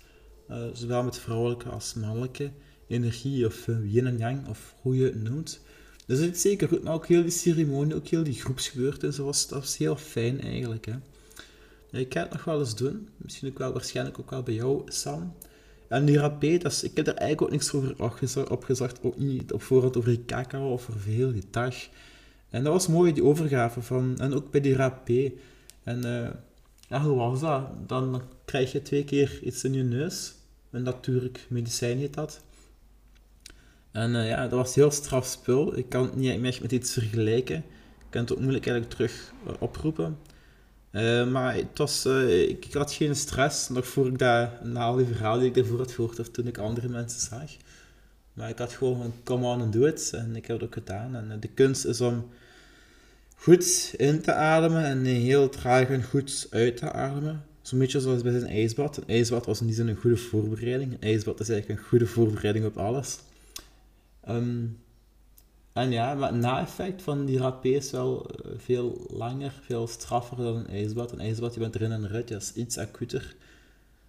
zowel 0.72 1.02
met 1.02 1.18
vrouwelijke 1.18 1.68
als 1.68 1.94
mannelijke 1.94 2.50
energie, 2.86 3.46
of 3.46 3.66
yin 3.82 4.06
en 4.06 4.18
yang, 4.18 4.48
of 4.48 4.74
hoe 4.82 4.96
je 4.96 5.04
het 5.04 5.22
noemt. 5.22 5.60
Dus 6.06 6.18
het 6.18 6.34
is 6.34 6.40
zeker 6.40 6.68
goed, 6.68 6.82
maar 6.82 6.94
ook 6.94 7.06
heel 7.06 7.22
die 7.22 7.30
ceremonie, 7.30 7.94
ook 7.94 8.06
heel 8.06 8.22
die 8.22 8.40
groepsgebeurtenissen, 8.40 9.24
was, 9.24 9.48
dat 9.48 9.58
was 9.58 9.76
heel 9.76 9.96
fijn 9.96 10.40
eigenlijk. 10.40 10.86
Hè. 10.86 10.94
Ik 11.90 12.12
ga 12.12 12.20
het 12.20 12.30
nog 12.30 12.44
wel 12.44 12.58
eens 12.58 12.76
doen. 12.76 13.08
Misschien 13.16 13.48
ook 13.48 13.58
wel 13.58 13.72
waarschijnlijk 13.72 14.18
ook 14.18 14.30
wel 14.30 14.42
bij 14.42 14.54
jou, 14.54 14.82
Sam. 14.86 15.34
En 15.88 16.04
die 16.04 16.18
rapé, 16.18 16.58
dat 16.58 16.82
ik 16.82 16.96
heb 16.96 17.06
er 17.06 17.14
eigenlijk 17.14 17.42
ook 17.42 17.50
niks 17.50 17.72
over 17.72 18.50
opgezocht. 18.50 19.02
Ook 19.02 19.18
niet 19.18 19.52
op 19.52 19.62
voorhand 19.62 19.96
over 19.96 20.10
die 20.10 20.24
cacao 20.24 20.72
of 20.72 20.88
over 20.90 21.10
heel 21.10 21.32
die 21.32 21.46
dag. 21.50 21.74
En 22.50 22.64
dat 22.64 22.72
was 22.72 22.86
mooi, 22.86 23.12
die 23.12 23.24
overgave 23.24 23.82
van... 23.82 24.18
En 24.18 24.34
ook 24.34 24.50
bij 24.50 24.60
die 24.60 24.74
rapé. 24.74 25.32
En 25.82 26.00
ja, 26.88 27.02
hoe 27.02 27.16
was 27.16 27.40
dat? 27.40 27.88
Dan 27.88 28.22
krijg 28.44 28.72
je 28.72 28.82
twee 28.82 29.04
keer 29.04 29.42
iets 29.42 29.64
in 29.64 29.72
je 29.72 29.82
neus. 29.82 30.34
Een 30.70 30.82
natuurlijk 30.82 31.46
medicijn 31.48 31.98
heet 31.98 32.14
dat. 32.14 32.40
En 33.90 34.14
uh, 34.14 34.28
ja, 34.28 34.42
dat 34.42 34.58
was 34.58 34.74
heel 34.74 34.90
straf 34.90 35.26
spul. 35.26 35.76
Ik 35.76 35.88
kan 35.88 36.02
het 36.02 36.16
niet 36.16 36.44
echt 36.44 36.60
met 36.60 36.72
iets 36.72 36.92
vergelijken. 36.92 37.56
Ik 37.98 38.06
kan 38.10 38.20
het 38.20 38.32
ook 38.32 38.40
moeilijk 38.40 38.66
eigenlijk 38.66 38.96
terug 38.96 39.32
uh, 39.46 39.52
oproepen. 39.58 40.18
Uh, 40.98 41.30
maar 41.30 41.54
het 41.54 41.78
was, 41.78 42.06
uh, 42.06 42.48
ik, 42.48 42.72
had 42.72 42.92
geen 42.92 43.16
stress, 43.16 43.68
nog 43.68 43.86
voor 43.86 44.06
ik 44.06 44.18
dat, 44.18 44.64
na 44.64 44.80
al 44.80 44.96
die 44.96 45.06
verhalen 45.06 45.40
die 45.40 45.48
ik 45.48 45.54
daarvoor 45.54 45.78
had 45.78 45.92
gehoord, 45.92 46.18
of 46.18 46.28
toen 46.28 46.46
ik 46.46 46.58
andere 46.58 46.88
mensen 46.88 47.20
zag. 47.20 47.50
Maar 48.32 48.48
ik 48.48 48.58
had 48.58 48.72
gewoon 48.72 48.96
van, 48.96 49.12
come 49.24 49.46
on 49.46 49.60
and 49.60 49.72
do 49.72 49.86
it. 49.86 50.10
En 50.14 50.36
ik 50.36 50.46
heb 50.46 50.56
het 50.56 50.66
ook 50.68 50.74
gedaan. 50.74 51.16
En 51.16 51.26
uh, 51.28 51.34
de 51.40 51.48
kunst 51.48 51.84
is 51.84 52.00
om 52.00 52.28
goed 53.34 53.94
in 53.96 54.22
te 54.22 54.32
ademen 54.32 54.84
en 54.84 55.04
heel 55.04 55.48
traag 55.48 55.88
en 55.88 56.02
goed 56.02 56.46
uit 56.50 56.76
te 56.76 56.92
ademen. 56.92 57.44
Zo'n 57.62 57.78
beetje 57.78 58.00
zoals 58.00 58.22
bij 58.22 58.34
een 58.34 58.46
ijsbad. 58.46 58.96
Een 58.96 59.08
ijsbad 59.08 59.46
was 59.46 59.60
in 59.60 59.66
die 59.66 59.80
een 59.80 59.96
goede 59.96 60.16
voorbereiding. 60.16 60.92
Een 60.92 61.08
ijsbad 61.08 61.40
is 61.40 61.48
eigenlijk 61.48 61.80
een 61.80 61.86
goede 61.86 62.06
voorbereiding 62.06 62.64
op 62.64 62.76
alles. 62.76 63.18
Um, 64.28 64.78
en 65.78 65.90
ja, 65.90 66.14
maar 66.14 66.32
het 66.32 66.40
na-effect 66.40 67.02
van 67.02 67.24
die 67.24 67.38
rapé 67.38 67.68
is 67.68 67.90
wel 67.90 68.26
eh, 68.26 68.50
veel 68.56 69.06
langer, 69.10 69.52
veel 69.62 69.86
straffer 69.86 70.36
dan 70.36 70.56
een 70.56 70.66
ijsbad. 70.66 71.12
Een 71.12 71.20
ijsbad, 71.20 71.54
je 71.54 71.60
bent 71.60 71.74
erin 71.74 71.92
en 71.92 72.04
eruit, 72.04 72.28
dat 72.28 72.42
is 72.42 72.52
iets 72.52 72.78
acuter. 72.78 73.34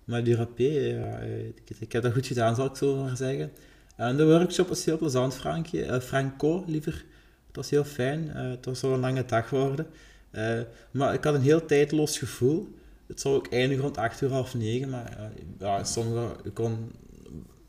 Maar 0.04 0.24
die 0.24 0.36
rapé, 0.36 0.64
ja, 0.64 1.20
eh, 1.20 1.46
ik, 1.80 1.92
heb 1.92 2.04
dat 2.04 2.14
goed 2.14 2.28
gedaan, 2.28 2.56
zal 2.56 2.66
ik 2.66 2.76
zo 2.76 3.04
maar 3.04 3.18
zeggen. 3.18 3.52
En 3.96 4.18
de 4.18 4.26
workshop 4.26 4.68
was 4.68 4.86
heel 4.86 4.98
plezant, 4.98 5.36
Frankje. 5.36 6.02
Franco, 6.02 6.64
liever. 6.68 7.06
Het 7.48 7.56
was 7.56 7.70
heel 7.70 7.84
fijn. 7.84 8.32
Uh, 8.36 8.50
het 8.50 8.66
was 8.66 8.82
wel 8.82 8.94
een 8.94 9.00
lange 9.00 9.26
dag 9.26 9.48
geworden. 9.48 9.88
Maar 10.92 11.14
ik 11.14 11.24
had 11.24 11.34
een 11.34 11.42
heel 11.42 11.66
tijdloos 11.66 12.18
gevoel. 12.18 12.76
Het 13.08 13.22
zou 13.22 13.36
ook 13.36 13.48
eindigen 13.48 13.84
rond 13.84 13.98
8 13.98 14.22
uur, 14.22 14.32
half 14.32 14.54
9. 14.54 14.90
Maar 14.90 15.32
ja, 15.60 15.84
sommige, 15.84 16.36
ik 16.44 16.54
kon 16.54 16.92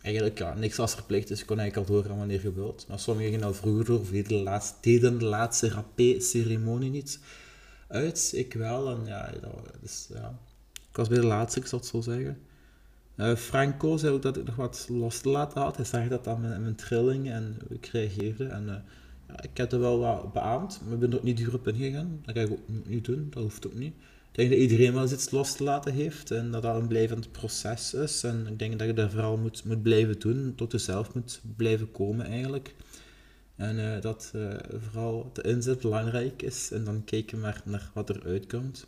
eigenlijk 0.02 0.38
ja, 0.38 0.54
niks 0.54 0.76
was 0.76 0.94
verplicht, 0.94 1.28
dus 1.28 1.38
je 1.38 1.44
kon 1.44 1.58
eigenlijk 1.58 1.88
al 1.88 1.94
doorgaan 1.94 2.18
wanneer 2.18 2.42
je 2.42 2.52
wilt. 2.52 2.86
Maar 2.88 2.98
sommigen 2.98 3.30
gingen 3.30 3.46
al 3.46 3.54
vroeger 3.54 3.84
door, 3.84 3.98
of 3.98 4.08
de 4.08 4.34
laatste, 4.34 4.74
deden 4.80 5.18
de 5.18 5.24
laatste 5.24 5.68
rapé-ceremonie 5.68 6.90
niet 6.90 7.20
uit. 7.88 8.32
Ik 8.34 8.52
wel, 8.52 8.90
en 8.90 9.06
ja, 9.06 9.32
dus, 9.80 10.06
ja, 10.12 10.38
ik 10.90 10.96
was 10.96 11.08
bij 11.08 11.18
de 11.18 11.26
laatste, 11.26 11.60
ik 11.60 11.66
zal 11.66 11.78
het 11.78 11.88
zo 11.88 12.00
zeggen. 12.00 12.38
Uh, 13.16 13.34
Franco 13.34 13.96
zei 13.96 14.12
ook 14.12 14.22
dat 14.22 14.36
ik 14.36 14.46
nog 14.46 14.56
wat 14.56 14.86
los 14.88 15.18
te 15.18 15.28
laten 15.28 15.62
had. 15.62 15.76
Hij 15.76 15.84
zag 15.84 16.08
dat 16.08 16.26
aan 16.26 16.40
mijn, 16.40 16.62
mijn 16.62 16.74
trilling 16.74 17.30
en 17.30 17.56
ik 17.68 17.86
reageerde. 17.86 18.44
En 18.44 18.62
uh, 18.62 18.74
ja, 19.28 19.42
ik 19.42 19.56
heb 19.56 19.72
er 19.72 19.80
wel 19.80 19.98
wat 19.98 20.32
beaamd, 20.32 20.80
maar 20.84 20.92
ik 20.92 20.98
ben 20.98 21.10
er 21.10 21.16
ook 21.16 21.22
niet 21.22 21.36
duur 21.36 21.54
op 21.54 21.68
ingegaan. 21.68 22.20
Dat 22.24 22.34
ga 22.36 22.40
ik 22.40 22.50
ook 22.50 22.86
niet 22.86 23.04
doen, 23.04 23.26
dat 23.30 23.42
hoeft 23.42 23.66
ook 23.66 23.74
niet. 23.74 23.94
Ik 24.30 24.36
denk 24.36 24.50
dat 24.50 24.58
iedereen 24.58 24.92
wel 24.92 25.02
eens 25.02 25.12
iets 25.12 25.30
los 25.30 25.56
te 25.56 25.64
laten 25.64 25.92
heeft 25.92 26.30
en 26.30 26.50
dat 26.50 26.62
dat 26.62 26.76
een 26.76 26.86
blijvend 26.86 27.32
proces 27.32 27.94
is. 27.94 28.24
En 28.24 28.46
ik 28.46 28.58
denk 28.58 28.78
dat 28.78 28.86
je 28.86 28.94
dat 28.94 29.10
vooral 29.10 29.36
moet, 29.36 29.64
moet 29.64 29.82
blijven 29.82 30.18
doen, 30.18 30.52
tot 30.56 30.72
je 30.72 30.78
zelf 30.78 31.14
moet 31.14 31.40
blijven 31.56 31.90
komen 31.90 32.26
eigenlijk. 32.26 32.74
En 33.56 33.78
uh, 33.78 34.00
dat 34.00 34.32
uh, 34.36 34.50
vooral 34.78 35.30
de 35.32 35.42
inzet 35.42 35.80
belangrijk 35.80 36.42
is 36.42 36.70
en 36.70 36.84
dan 36.84 37.04
kijken 37.04 37.40
maar 37.40 37.60
naar 37.64 37.90
wat 37.94 38.08
er 38.08 38.22
uitkomt. 38.24 38.86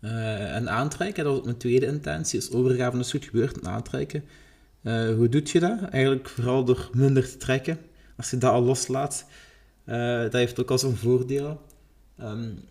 Uh, 0.00 0.54
en 0.54 0.70
aantrekken, 0.70 1.24
dat 1.24 1.44
mijn 1.44 1.56
tweede 1.56 1.86
intentie, 1.86 2.38
is 2.38 2.50
overgave 2.50 2.98
is 2.98 3.10
goed 3.10 3.24
gebeurd 3.24 3.60
en 3.60 3.68
aantrekken. 3.68 4.24
hoe 5.16 5.28
doet 5.28 5.50
je 5.50 5.60
dat? 5.60 5.82
Eigenlijk 5.82 6.28
vooral 6.28 6.64
door 6.64 6.90
minder 6.92 7.30
te 7.30 7.36
trekken. 7.36 7.78
Als 8.16 8.30
je 8.30 8.38
dat 8.38 8.52
al 8.52 8.62
loslaat, 8.62 9.24
dat 9.84 10.32
heeft 10.32 10.60
ook 10.60 10.70
al 10.70 10.78
zijn 10.78 10.96
voordelen. 10.96 11.58
Um, 12.20 12.68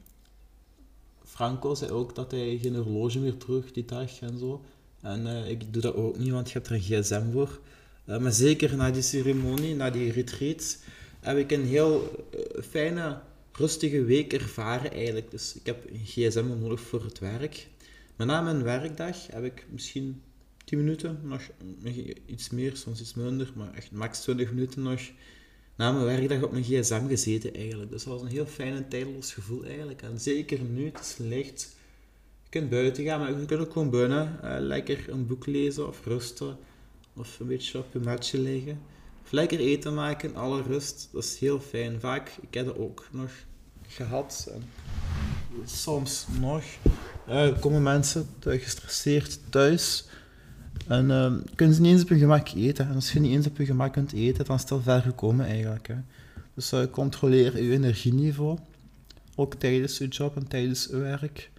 Franco 1.39 1.75
zei 1.75 1.91
ook 1.91 2.15
dat 2.15 2.31
hij 2.31 2.57
geen 2.61 2.75
horloge 2.75 3.19
meer 3.19 3.37
terug 3.37 3.71
die 3.71 3.85
dag 3.85 4.19
en 4.19 4.37
zo. 4.37 4.65
En 5.01 5.47
ik 5.47 5.73
doe 5.73 5.81
dat 5.81 5.95
ook 5.95 6.17
niet, 6.17 6.31
want 6.31 6.47
je 6.47 6.53
hebt 6.53 6.67
er 6.67 6.75
een 6.75 6.81
gsm 6.81 7.31
voor. 7.31 7.59
Uh, 8.05 8.17
maar 8.17 8.31
zeker 8.31 8.75
na 8.75 8.91
die 8.91 9.01
ceremonie, 9.01 9.75
na 9.75 9.89
die 9.89 10.11
retreat, 10.11 10.77
heb 11.19 11.37
ik 11.37 11.51
een 11.51 11.65
heel 11.65 12.25
uh, 12.35 12.63
fijne, 12.63 13.21
rustige 13.51 14.03
week 14.03 14.33
ervaren 14.33 14.91
eigenlijk. 14.91 15.31
Dus 15.31 15.55
ik 15.55 15.65
heb 15.65 15.89
een 15.89 16.05
gsm 16.05 16.45
nodig 16.59 16.81
voor 16.81 17.03
het 17.03 17.19
werk. 17.19 17.67
Maar 18.15 18.27
na 18.27 18.41
mijn 18.41 18.63
werkdag 18.63 19.27
heb 19.27 19.43
ik 19.43 19.65
misschien 19.69 20.21
10 20.65 20.77
minuten, 20.77 21.19
nog, 21.23 21.41
iets 22.25 22.49
meer, 22.49 22.75
soms 22.75 23.01
iets 23.01 23.13
minder, 23.13 23.51
maar 23.55 23.73
echt 23.73 23.91
max 23.91 24.21
20 24.21 24.51
minuten 24.51 24.81
nog 24.81 25.01
na 25.79 25.91
mijn 25.91 26.05
werkdag 26.05 26.41
op 26.41 26.51
mijn 26.51 26.63
gsm 26.63 27.07
gezeten 27.07 27.53
eigenlijk. 27.53 27.91
Dus 27.91 28.03
dat 28.03 28.13
was 28.13 28.21
een 28.21 28.35
heel 28.35 28.45
fijn 28.45 28.73
en 28.73 28.89
tijdloos 28.89 29.33
gevoel 29.33 29.65
eigenlijk. 29.65 30.01
En 30.01 30.19
zeker 30.19 30.59
nu, 30.61 30.85
het 30.85 30.99
is 30.99 31.15
licht. 31.17 31.75
Je 32.43 32.49
kunt 32.49 32.69
buiten 32.69 33.03
gaan, 33.03 33.19
maar 33.19 33.39
je 33.39 33.45
kunt 33.45 33.61
ook 33.61 33.71
gewoon 33.71 33.89
binnen 33.89 34.39
uh, 34.43 34.55
lekker 34.59 35.09
een 35.09 35.27
boek 35.27 35.45
lezen 35.45 35.87
of 35.87 36.05
rusten 36.05 36.57
of 37.13 37.39
een 37.39 37.47
beetje 37.47 37.77
op 37.77 37.85
je 37.93 37.99
matje 37.99 38.39
liggen. 38.39 38.81
Of 39.23 39.31
lekker 39.31 39.59
eten 39.59 39.93
maken, 39.93 40.35
alle 40.35 40.61
rust. 40.61 41.09
Dat 41.11 41.23
is 41.23 41.39
heel 41.39 41.59
fijn. 41.59 41.99
Vaak, 41.99 42.31
ik 42.41 42.53
heb 42.53 42.65
dat 42.65 42.77
ook 42.77 43.07
nog 43.11 43.31
gehad. 43.87 44.51
En 44.53 44.63
soms 45.65 46.25
nog 46.39 46.63
uh, 47.29 47.59
komen 47.59 47.83
mensen 47.83 48.27
gestresseerd 48.39 49.39
thuis. 49.49 50.05
En 50.89 51.09
uh, 51.09 51.33
kunnen 51.55 51.75
ze 51.75 51.81
niet 51.81 51.91
eens 51.91 52.01
op 52.01 52.09
hun 52.09 52.19
gemak 52.19 52.49
eten. 52.49 52.87
En 52.87 52.95
als 52.95 53.11
je 53.11 53.19
niet 53.19 53.31
eens 53.31 53.47
op 53.47 53.57
je 53.57 53.65
gemak 53.65 53.93
kunt 53.93 54.13
eten, 54.13 54.45
dan 54.45 54.59
al 54.69 54.81
ver 54.81 55.01
gekomen 55.01 55.45
eigenlijk. 55.45 55.87
Hè. 55.87 55.95
Dus 56.53 56.73
uh, 56.73 56.83
controleer 56.91 57.63
je 57.63 57.71
energieniveau. 57.71 58.57
Ook 59.35 59.55
tijdens 59.55 59.97
je 59.97 60.07
job 60.07 60.35
en 60.35 60.47
tijdens 60.47 60.87
je 60.91 60.97
werk. 60.97 61.51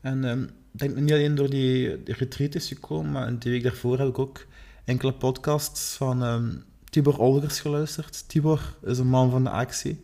En 0.00 0.24
um, 0.24 0.42
ik 0.72 0.78
denk 0.78 0.96
niet 0.96 1.12
alleen 1.12 1.34
door 1.34 1.50
die, 1.50 2.02
retreat 2.04 2.54
is 2.54 2.68
gekomen, 2.68 3.12
maar 3.12 3.38
die 3.38 3.52
week 3.52 3.62
daarvoor 3.62 3.98
heb 3.98 4.08
ik 4.08 4.18
ook 4.18 4.46
enkele 4.84 5.12
podcasts 5.12 5.96
van 5.96 6.22
um, 6.22 6.62
Tibor 6.90 7.18
Olgers 7.18 7.60
geluisterd. 7.60 8.28
Tibor 8.28 8.76
is 8.82 8.98
een 8.98 9.08
man 9.08 9.30
van 9.30 9.44
de 9.44 9.50
actie. 9.50 10.00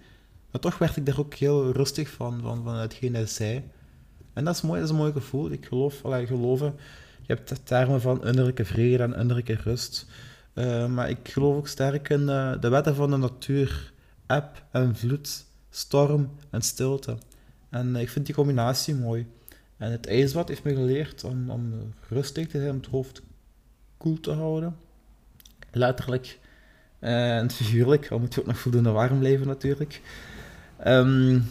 Maar 0.51 0.61
toch 0.61 0.79
werd 0.79 0.97
ik 0.97 1.07
daar 1.07 1.19
ook 1.19 1.35
heel 1.35 1.73
rustig 1.73 2.11
van, 2.11 2.41
van, 2.43 2.63
van 2.65 2.77
hetgeen 2.77 3.15
hij 3.15 3.27
zei. 3.27 3.63
En 4.33 4.45
dat 4.45 4.55
is 4.55 4.63
mooi, 4.63 4.81
dat 4.81 4.89
is 4.89 4.95
een 4.95 5.01
mooi 5.01 5.13
gevoel. 5.13 5.51
Ik 5.51 5.67
geloof, 5.67 6.05
allee, 6.05 6.27
geloven, 6.27 6.75
hebt 7.31 7.49
de 7.49 7.63
termen 7.63 8.01
van 8.01 8.25
innerlijke 8.25 8.65
vrede 8.65 9.03
en 9.03 9.15
innerlijke 9.15 9.55
rust. 9.55 10.07
Uh, 10.55 10.87
maar 10.87 11.11
ik 11.11 11.19
geloof 11.23 11.57
ook 11.57 11.69
sterk 11.69 12.09
in 12.09 12.21
uh, 12.21 12.61
de 12.61 12.69
wetten 12.69 12.95
van 12.95 13.11
de 13.11 13.17
natuur. 13.17 13.93
Eb 14.27 14.65
en 14.71 14.97
vloed, 14.97 15.45
storm 15.71 16.31
en 16.51 16.63
stilte. 16.63 17.17
En 17.69 17.89
uh, 17.89 18.01
ik 18.01 18.09
vind 18.09 18.27
die 18.27 18.35
combinatie 18.35 18.95
mooi. 18.95 19.27
En 19.77 19.91
het 19.91 20.07
ijsbad 20.07 20.49
heeft 20.49 20.65
me 20.65 20.75
geleerd 20.75 21.25
om, 21.25 21.51
om 21.51 21.95
rustig 22.09 22.49
te 22.49 22.59
zijn, 22.59 22.71
om 22.71 22.77
het 22.77 22.87
hoofd 22.87 23.23
koel 23.97 24.21
te 24.21 24.33
houden. 24.33 24.77
Letterlijk 25.73 26.39
en 26.99 27.51
figuurlijk, 27.51 28.11
al 28.11 28.19
moet 28.19 28.35
je 28.35 28.41
ook 28.41 28.47
nog 28.47 28.59
voldoende 28.59 28.91
warm 28.91 29.19
blijven 29.19 29.47
natuurlijk. 29.47 30.01
Um, 30.87 31.45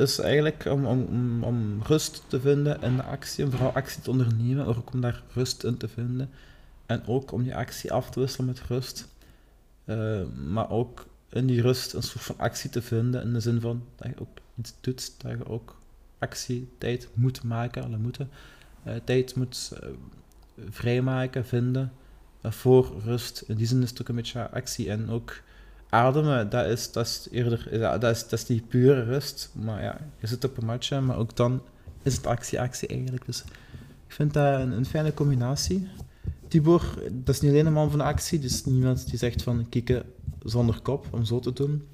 dus 0.00 0.18
eigenlijk 0.18 0.64
om, 0.64 0.86
om, 0.86 1.44
om 1.44 1.82
rust 1.82 2.22
te 2.26 2.40
vinden 2.40 2.82
in 2.82 2.96
de 2.96 3.02
actie, 3.02 3.44
om 3.44 3.50
vooral 3.50 3.72
actie 3.72 4.02
te 4.02 4.10
ondernemen, 4.10 4.66
maar 4.66 4.76
ook 4.76 4.92
om 4.92 5.00
daar 5.00 5.22
rust 5.32 5.64
in 5.64 5.76
te 5.76 5.88
vinden. 5.88 6.30
En 6.86 7.06
ook 7.06 7.32
om 7.32 7.42
die 7.42 7.56
actie 7.56 7.92
af 7.92 8.10
te 8.10 8.20
wisselen 8.20 8.46
met 8.46 8.60
rust. 8.60 9.08
Uh, 9.84 10.22
maar 10.46 10.70
ook 10.70 11.06
in 11.28 11.46
die 11.46 11.60
rust 11.60 11.92
een 11.92 12.02
soort 12.02 12.24
van 12.24 12.38
actie 12.38 12.70
te 12.70 12.82
vinden, 12.82 13.22
in 13.22 13.32
de 13.32 13.40
zin 13.40 13.60
van 13.60 13.84
dat 13.96 14.06
je 14.06 14.20
ook 14.20 14.38
iets 14.54 14.74
doet, 14.80 15.12
dat 15.22 15.30
je 15.30 15.46
ook 15.46 15.76
actie, 16.18 16.68
tijd 16.78 17.08
moet 17.14 17.42
maken, 17.42 17.84
alle 17.84 17.98
moeten. 17.98 18.30
Uh, 18.86 18.94
tijd 19.04 19.34
moet 19.34 19.72
vrijmaken, 20.68 21.46
vinden 21.46 21.92
voor 22.42 22.92
rust. 23.04 23.44
In 23.46 23.56
die 23.56 23.66
zin 23.66 23.82
is 23.82 23.90
het 23.90 24.00
ook 24.00 24.08
een 24.08 24.14
beetje 24.14 24.50
actie 24.50 24.90
en 24.90 25.10
ook 25.10 25.40
ademen, 25.90 26.50
dat 26.50 26.66
is, 26.66 26.92
dat 26.92 27.06
is 27.06 27.28
eerder, 27.30 27.68
dat 28.00 28.04
is, 28.04 28.22
dat 28.22 28.32
is 28.32 28.44
die 28.44 28.62
pure 28.68 29.02
rust. 29.02 29.50
Maar 29.52 29.82
ja, 29.82 30.00
je 30.20 30.26
zit 30.26 30.44
op 30.44 30.56
een 30.56 30.66
matje, 30.66 31.00
maar 31.00 31.16
ook 31.16 31.36
dan 31.36 31.62
is 32.02 32.16
het 32.16 32.26
actie, 32.26 32.60
actie 32.60 32.88
eigenlijk. 32.88 33.26
Dus 33.26 33.44
ik 34.06 34.14
vind 34.14 34.32
dat 34.32 34.60
een, 34.60 34.72
een 34.72 34.86
fijne 34.86 35.14
combinatie. 35.14 35.88
Tibor, 36.48 36.82
dat 37.10 37.34
is 37.34 37.40
niet 37.40 37.50
alleen 37.50 37.66
een 37.66 37.72
man 37.72 37.90
van 37.90 38.00
actie, 38.00 38.38
dus 38.38 38.64
niemand 38.64 39.08
die 39.08 39.18
zegt 39.18 39.42
van 39.42 39.68
kikken 39.68 40.02
zonder 40.44 40.80
kop, 40.80 41.06
om 41.10 41.24
zo 41.24 41.38
te 41.38 41.52
doen. 41.52 41.86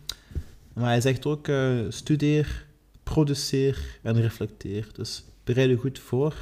Maar 0.73 0.87
hij 0.87 1.01
zegt 1.01 1.27
ook 1.27 1.49
uh, 1.49 1.79
studeer, 1.89 2.67
produceer 3.03 3.99
en 4.03 4.21
reflecteer. 4.21 4.89
Dus 4.93 5.25
bereid 5.45 5.71
je 5.71 5.77
goed 5.77 5.99
voor 5.99 6.35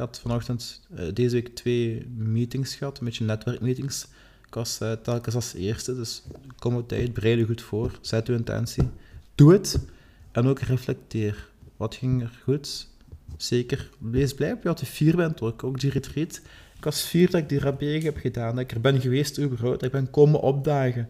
had 0.00 0.20
vanochtend 0.20 0.80
uh, 0.98 1.04
deze 1.14 1.34
week 1.34 1.54
twee 1.54 2.06
meetings 2.16 2.74
gehad, 2.74 2.98
een 2.98 3.04
beetje 3.04 3.24
netwerkmeetings. 3.24 4.06
Ik 4.50 4.56
was 4.56 4.78
uh, 4.82 4.92
telkens 4.92 5.34
als 5.34 5.54
eerste, 5.54 5.94
dus 5.94 6.22
kom 6.58 6.76
op 6.76 6.88
tijd, 6.88 7.14
bereid 7.14 7.38
je 7.38 7.44
goed 7.44 7.62
voor, 7.62 7.98
zet 8.00 8.26
je 8.26 8.32
intentie, 8.32 8.88
doe 9.34 9.52
het 9.52 9.78
en 10.32 10.46
ook 10.46 10.58
reflecteer. 10.58 11.48
Wat 11.76 11.94
ging 11.94 12.22
er 12.22 12.40
goed? 12.42 12.88
Zeker, 13.36 13.90
wees 13.98 14.34
blij 14.34 14.52
op 14.52 14.78
je 14.78 14.86
vier 14.86 15.16
bent 15.16 15.40
ook, 15.40 15.64
ook 15.64 15.80
die 15.80 15.90
retreat. 15.90 16.40
Ik 16.76 16.84
was 16.84 17.08
vier 17.08 17.30
dat 17.30 17.40
ik 17.40 17.48
die 17.48 17.58
rabege 17.58 18.04
heb 18.04 18.16
gedaan, 18.16 18.54
dat 18.54 18.64
ik 18.64 18.70
er 18.70 18.80
ben 18.80 19.00
geweest 19.00 19.38
überhaupt, 19.38 19.80
dat 19.80 19.88
ik 19.88 20.00
ben 20.00 20.10
komen 20.10 20.40
opdagen. 20.40 21.08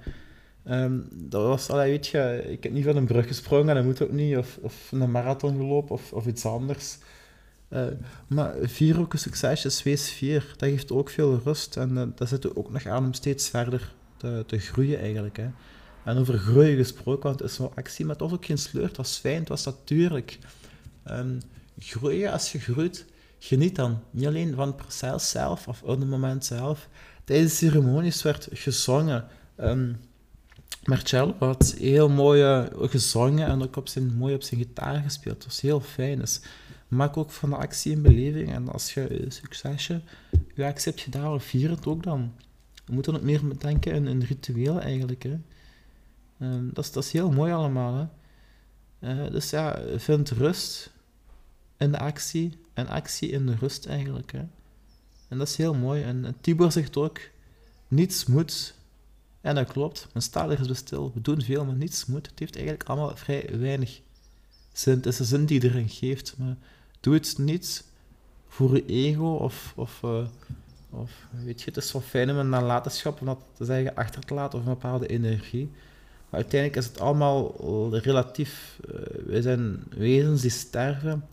Um, 0.70 1.09
dat 1.12 1.47
was, 1.47 1.70
allee, 1.70 1.90
weet 1.90 2.06
je, 2.06 2.44
ik 2.49 2.62
heb 2.62 2.73
niet 2.73 2.85
van 2.85 2.97
een 2.97 3.06
brug 3.06 3.26
gesprongen, 3.26 3.75
dat 3.75 3.85
moet 3.85 4.02
ook 4.02 4.12
niet, 4.12 4.37
of, 4.37 4.59
of 4.62 4.92
een 4.92 5.11
marathon 5.11 5.56
gelopen 5.56 5.94
of, 5.94 6.12
of 6.12 6.26
iets 6.26 6.44
anders. 6.44 6.99
Uh, 7.70 7.84
maar 8.26 8.54
vier 8.62 9.00
ook 9.00 9.12
een 9.12 9.18
succes 9.18 9.82
wees 9.82 10.10
vier. 10.10 10.54
Dat 10.56 10.68
geeft 10.68 10.92
ook 10.92 11.10
veel 11.10 11.40
rust 11.44 11.76
en 11.76 11.90
uh, 11.90 12.02
dat 12.14 12.28
zet 12.28 12.56
ook 12.56 12.72
nog 12.72 12.86
aan 12.86 13.04
om 13.04 13.12
steeds 13.12 13.48
verder 13.48 13.92
te, 14.16 14.44
te 14.46 14.58
groeien 14.58 15.00
eigenlijk. 15.00 15.36
Hè. 15.36 15.48
En 16.04 16.16
over 16.16 16.38
groeien 16.38 16.76
gesproken, 16.76 17.22
want 17.22 17.40
het 17.40 17.50
is 17.50 17.58
wel 17.58 17.72
actie, 17.74 18.06
maar 18.06 18.16
was 18.16 18.32
ook 18.32 18.44
geen 18.44 18.58
sleur. 18.58 18.86
Het 18.86 18.96
was 18.96 19.16
fijn, 19.16 19.38
het 19.38 19.48
was 19.48 19.64
natuurlijk. 19.64 20.38
Um, 21.10 21.40
groeien, 21.78 22.32
als 22.32 22.52
je 22.52 22.58
groeit, 22.58 23.04
geniet 23.38 23.76
dan. 23.76 24.00
Niet 24.10 24.26
alleen 24.26 24.54
van 24.54 24.66
het 24.66 24.76
proces 24.76 25.30
zelf 25.30 25.68
of 25.68 25.82
op 25.82 26.00
het 26.00 26.08
moment 26.08 26.44
zelf. 26.44 26.88
Tijdens 27.24 27.58
de 27.58 27.66
ceremonies 27.66 28.22
werd 28.22 28.48
gezongen. 28.52 29.26
Um, 29.60 30.00
Marcello 30.84 31.34
had 31.38 31.74
heel 31.78 32.08
mooi 32.08 32.68
gezongen 32.80 33.46
en 33.46 33.62
ook 33.62 33.76
op 33.76 33.88
zijn, 33.88 34.16
mooi 34.16 34.34
op 34.34 34.42
zijn 34.42 34.60
gitaar 34.60 35.02
gespeeld. 35.02 35.36
Het 35.36 35.44
was 35.44 35.60
heel 35.60 35.80
fijn. 35.80 36.18
Dus 36.18 36.40
Maak 36.90 37.16
ook 37.16 37.30
van 37.30 37.50
de 37.50 37.56
actie 37.56 37.97
een 37.97 38.02
beleving. 38.02 38.52
En 38.52 38.68
als 38.68 38.94
je 38.94 39.25
succesje, 39.28 40.00
je 40.54 40.64
actie 40.64 40.92
hebt 40.92 41.04
gedaan, 41.04 41.40
vier 41.40 41.70
het 41.70 41.87
ook 41.87 42.02
dan. 42.02 42.32
We 42.85 42.94
moeten 42.94 43.14
ook 43.14 43.23
meer 43.23 43.59
denken 43.59 43.92
in 43.92 44.06
een 44.06 44.25
ritueel 44.25 44.80
eigenlijk. 44.80 45.23
Hè. 45.23 45.38
Ehm, 46.38 46.68
dat, 46.73 46.85
is, 46.85 46.92
dat 46.92 47.04
is 47.04 47.12
heel 47.12 47.30
mooi 47.30 47.52
allemaal. 47.52 47.94
Hè. 47.94 48.06
Uh, 49.25 49.30
dus 49.30 49.50
ja, 49.50 49.82
vind 49.97 50.30
rust 50.30 50.92
in 51.76 51.92
de 51.92 51.99
actie 51.99 52.59
en 52.75 52.88
actie 52.88 53.28
in 53.28 53.47
de 53.47 53.54
rust 53.54 53.87
eigenlijk. 53.87 54.32
Hè. 54.32 54.42
En 55.28 55.38
dat 55.38 55.49
is 55.49 55.56
heel 55.56 55.75
mooi. 55.75 56.02
En, 56.02 56.37
Tibor 56.40 56.73
zegt 56.73 56.97
ook, 56.97 57.20
niets 57.88 58.26
moet. 58.26 58.75
En 59.40 59.54
dat 59.54 59.73
klopt, 59.73 60.09
men 60.12 60.23
staat 60.23 60.50
ergens 60.50 60.78
stil. 60.78 61.12
We 61.14 61.20
doen 61.20 61.42
veel, 61.42 61.64
maar 61.64 61.75
niets 61.75 62.06
moet. 62.06 62.26
Het 62.26 62.38
heeft 62.38 62.56
eigenlijk 62.56 62.88
allemaal 62.88 63.16
vrij 63.16 63.59
weinig 63.59 64.00
zin. 64.73 64.97
Het 64.97 65.06
is 65.06 65.16
de 65.16 65.25
zin 65.25 65.44
die 65.44 65.64
erin 65.64 65.88
geeft. 65.88 66.35
Maar 66.38 66.56
doe 67.00 67.14
het 67.14 67.38
niet 67.38 67.85
voor 68.49 68.75
je 68.75 68.87
ego 68.87 69.26
of, 69.26 69.73
of, 69.76 70.00
uh, 70.04 70.26
of 70.90 71.11
weet 71.45 71.61
je, 71.61 71.66
het 71.66 71.76
is 71.76 71.92
wel 71.92 72.02
fijn 72.02 72.30
om 72.30 72.37
een 72.37 72.49
nalatenschap 72.49 73.21
om 73.21 73.26
dat 73.26 73.38
te 73.52 73.64
zeggen 73.64 73.95
achter 73.95 74.25
te 74.25 74.35
laten 74.35 74.59
of 74.59 74.64
een 74.64 74.73
bepaalde 74.73 75.07
energie. 75.07 75.71
Maar 76.30 76.40
uiteindelijk 76.40 76.80
is 76.80 76.87
het 76.87 77.00
allemaal 77.00 77.54
relatief. 77.99 78.80
Uh, 78.90 79.00
wij 79.26 79.40
zijn 79.40 79.83
wezens 79.97 80.40
die 80.40 80.50
sterven. 80.50 81.25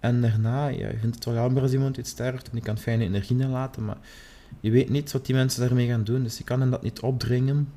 En 0.00 0.20
daarna, 0.20 0.66
ja, 0.66 0.88
je 0.88 0.98
vindt 0.98 1.14
het 1.14 1.24
wel 1.24 1.34
jammer 1.34 1.62
als 1.62 1.72
iemand 1.72 1.96
iets 1.96 2.10
sterft 2.10 2.46
en 2.46 2.52
die 2.52 2.62
kan 2.62 2.78
fijne 2.78 3.04
energie 3.04 3.36
nalaten, 3.36 3.84
maar 3.84 3.98
je 4.60 4.70
weet 4.70 4.88
niet 4.88 5.12
wat 5.12 5.26
die 5.26 5.34
mensen 5.34 5.60
daarmee 5.66 5.88
gaan 5.88 6.04
doen, 6.04 6.22
dus 6.22 6.38
je 6.38 6.44
kan 6.44 6.60
hen 6.60 6.70
dat 6.70 6.82
niet 6.82 7.00
opdringen. 7.00 7.72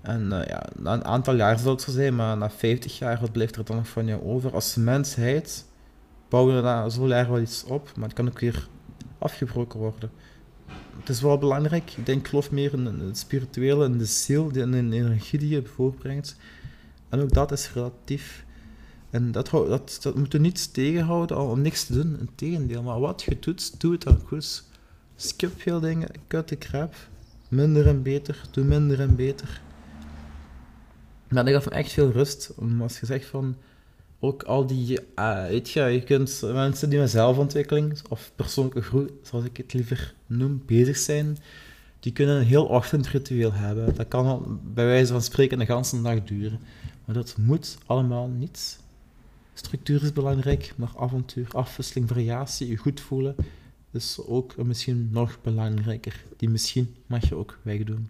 En 0.00 0.22
uh, 0.32 0.44
ja, 0.44 0.66
na 0.78 0.92
een 0.92 1.04
aantal 1.04 1.34
jaar 1.34 1.58
zal 1.58 1.72
het 1.72 1.82
zo 1.82 1.90
zijn, 1.90 2.16
maar 2.16 2.36
na 2.36 2.50
50 2.50 2.98
jaar, 2.98 3.20
wat 3.20 3.32
blijft 3.32 3.56
er 3.56 3.64
dan 3.64 3.76
nog 3.76 3.88
van 3.88 4.06
jou 4.06 4.22
over? 4.22 4.54
Als 4.54 4.74
mensheid 4.74 5.64
bouwen 6.34 6.56
we 6.56 6.62
daar 6.62 6.90
zo 6.90 7.08
erg 7.08 7.28
wel 7.28 7.40
iets 7.40 7.64
op, 7.64 7.92
maar 7.96 8.04
het 8.04 8.16
kan 8.16 8.28
ook 8.28 8.38
weer 8.38 8.68
afgebroken 9.18 9.78
worden. 9.78 10.10
het 10.98 11.08
is 11.08 11.20
wel 11.20 11.38
belangrijk. 11.38 11.92
Ik 11.96 12.06
denk, 12.06 12.28
geloof 12.28 12.50
meer 12.50 12.72
in 12.72 12.84
het 12.84 13.18
spirituele, 13.18 13.84
in 13.84 13.98
de 13.98 14.04
ziel, 14.04 14.50
in 14.50 14.90
de 14.90 14.96
energie 14.96 15.38
die 15.38 15.48
je 15.48 15.64
voortbrengt. 15.64 16.36
En 17.08 17.20
ook 17.20 17.32
dat 17.32 17.52
is 17.52 17.72
relatief. 17.72 18.44
En 19.10 19.32
dat, 19.32 19.50
dat, 19.50 19.98
dat 20.02 20.14
moet 20.14 20.32
je 20.32 20.40
niet 20.40 20.74
tegenhouden 20.74 21.38
om 21.38 21.60
niks 21.60 21.84
te 21.84 21.92
doen. 21.92 22.18
Integendeel, 22.20 22.82
maar 22.82 23.00
wat 23.00 23.22
je 23.22 23.36
doet, 23.40 23.80
doe 23.80 23.92
het 23.92 24.02
dan 24.02 24.20
goed. 24.26 24.64
Skip 25.16 25.60
veel 25.60 25.80
dingen, 25.80 26.08
cut 26.28 26.48
de 26.48 26.58
crap. 26.58 26.94
Minder 27.48 27.86
en 27.86 28.02
beter, 28.02 28.40
doe 28.50 28.64
minder 28.64 29.00
en 29.00 29.16
beter. 29.16 29.60
Maar 31.28 31.44
dat 31.44 31.54
gaf 31.54 31.64
me 31.64 31.70
echt 31.70 31.92
veel 31.92 32.10
rust. 32.10 32.52
Als 32.80 33.00
je 33.00 33.06
zegt 33.06 33.26
van, 33.26 33.56
ook 34.24 34.42
al 34.42 34.66
die, 34.66 34.98
uh, 35.18 35.62
je, 35.62 36.02
kunt 36.04 36.42
mensen 36.42 36.90
die 36.90 36.98
met 36.98 37.10
zelfontwikkeling 37.10 38.00
of 38.08 38.32
persoonlijke 38.36 38.82
groei, 38.82 39.08
zoals 39.22 39.44
ik 39.44 39.56
het 39.56 39.72
liever 39.72 40.14
noem, 40.26 40.62
bezig 40.66 40.96
zijn, 40.96 41.38
die 42.00 42.12
kunnen 42.12 42.36
een 42.36 42.46
heel 42.46 42.64
ochtendritueel 42.64 43.52
hebben. 43.52 43.94
Dat 43.94 44.08
kan 44.08 44.60
bij 44.74 44.84
wijze 44.84 45.12
van 45.12 45.22
spreken 45.22 45.60
een 45.60 45.66
ganse 45.66 46.02
dag 46.02 46.22
duren. 46.22 46.60
Maar 47.04 47.14
dat 47.14 47.36
moet 47.38 47.78
allemaal 47.86 48.28
niet. 48.28 48.78
Structuur 49.54 50.02
is 50.02 50.12
belangrijk, 50.12 50.72
maar 50.76 50.92
avontuur, 50.98 51.48
afwisseling, 51.52 52.08
variatie, 52.08 52.68
je 52.68 52.76
goed 52.76 53.00
voelen 53.00 53.36
is 53.94 54.18
ook 54.26 54.56
misschien 54.56 55.08
nog 55.12 55.38
belangrijker. 55.42 56.24
Die 56.36 56.48
misschien 56.48 56.94
mag 57.06 57.28
je 57.28 57.34
ook 57.34 57.58
wegdoen. 57.62 58.08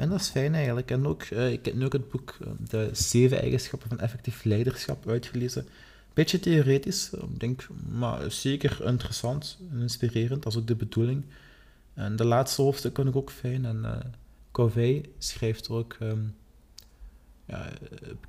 En 0.00 0.08
dat 0.08 0.20
is 0.20 0.28
fijn 0.28 0.54
eigenlijk. 0.54 0.90
En 0.90 1.06
ook, 1.06 1.24
uh, 1.24 1.52
ik 1.52 1.64
heb 1.64 1.74
nu 1.74 1.84
ook 1.84 1.92
het 1.92 2.10
boek 2.10 2.36
uh, 2.42 2.48
De 2.68 2.88
Zeven 2.92 3.40
Eigenschappen 3.40 3.88
van 3.88 4.00
Effectief 4.00 4.44
Leiderschap 4.44 5.08
uitgelezen. 5.08 5.66
Beetje 6.14 6.40
theoretisch, 6.40 7.10
ik 7.12 7.40
denk, 7.40 7.68
maar 7.88 8.30
zeker 8.30 8.84
interessant 8.86 9.58
en 9.72 9.80
inspirerend. 9.80 10.42
Dat 10.42 10.52
is 10.52 10.58
ook 10.58 10.66
de 10.66 10.74
bedoeling. 10.74 11.24
En 11.94 12.16
de 12.16 12.24
laatste 12.24 12.62
hoofdstuk 12.62 12.92
kan 12.92 13.08
ik 13.08 13.16
ook 13.16 13.30
fijn. 13.30 13.64
En 13.64 14.12
Covey 14.52 15.08
schrijft 15.18 15.68
ook 15.68 15.96
um, 16.02 16.34
ja, 17.44 17.68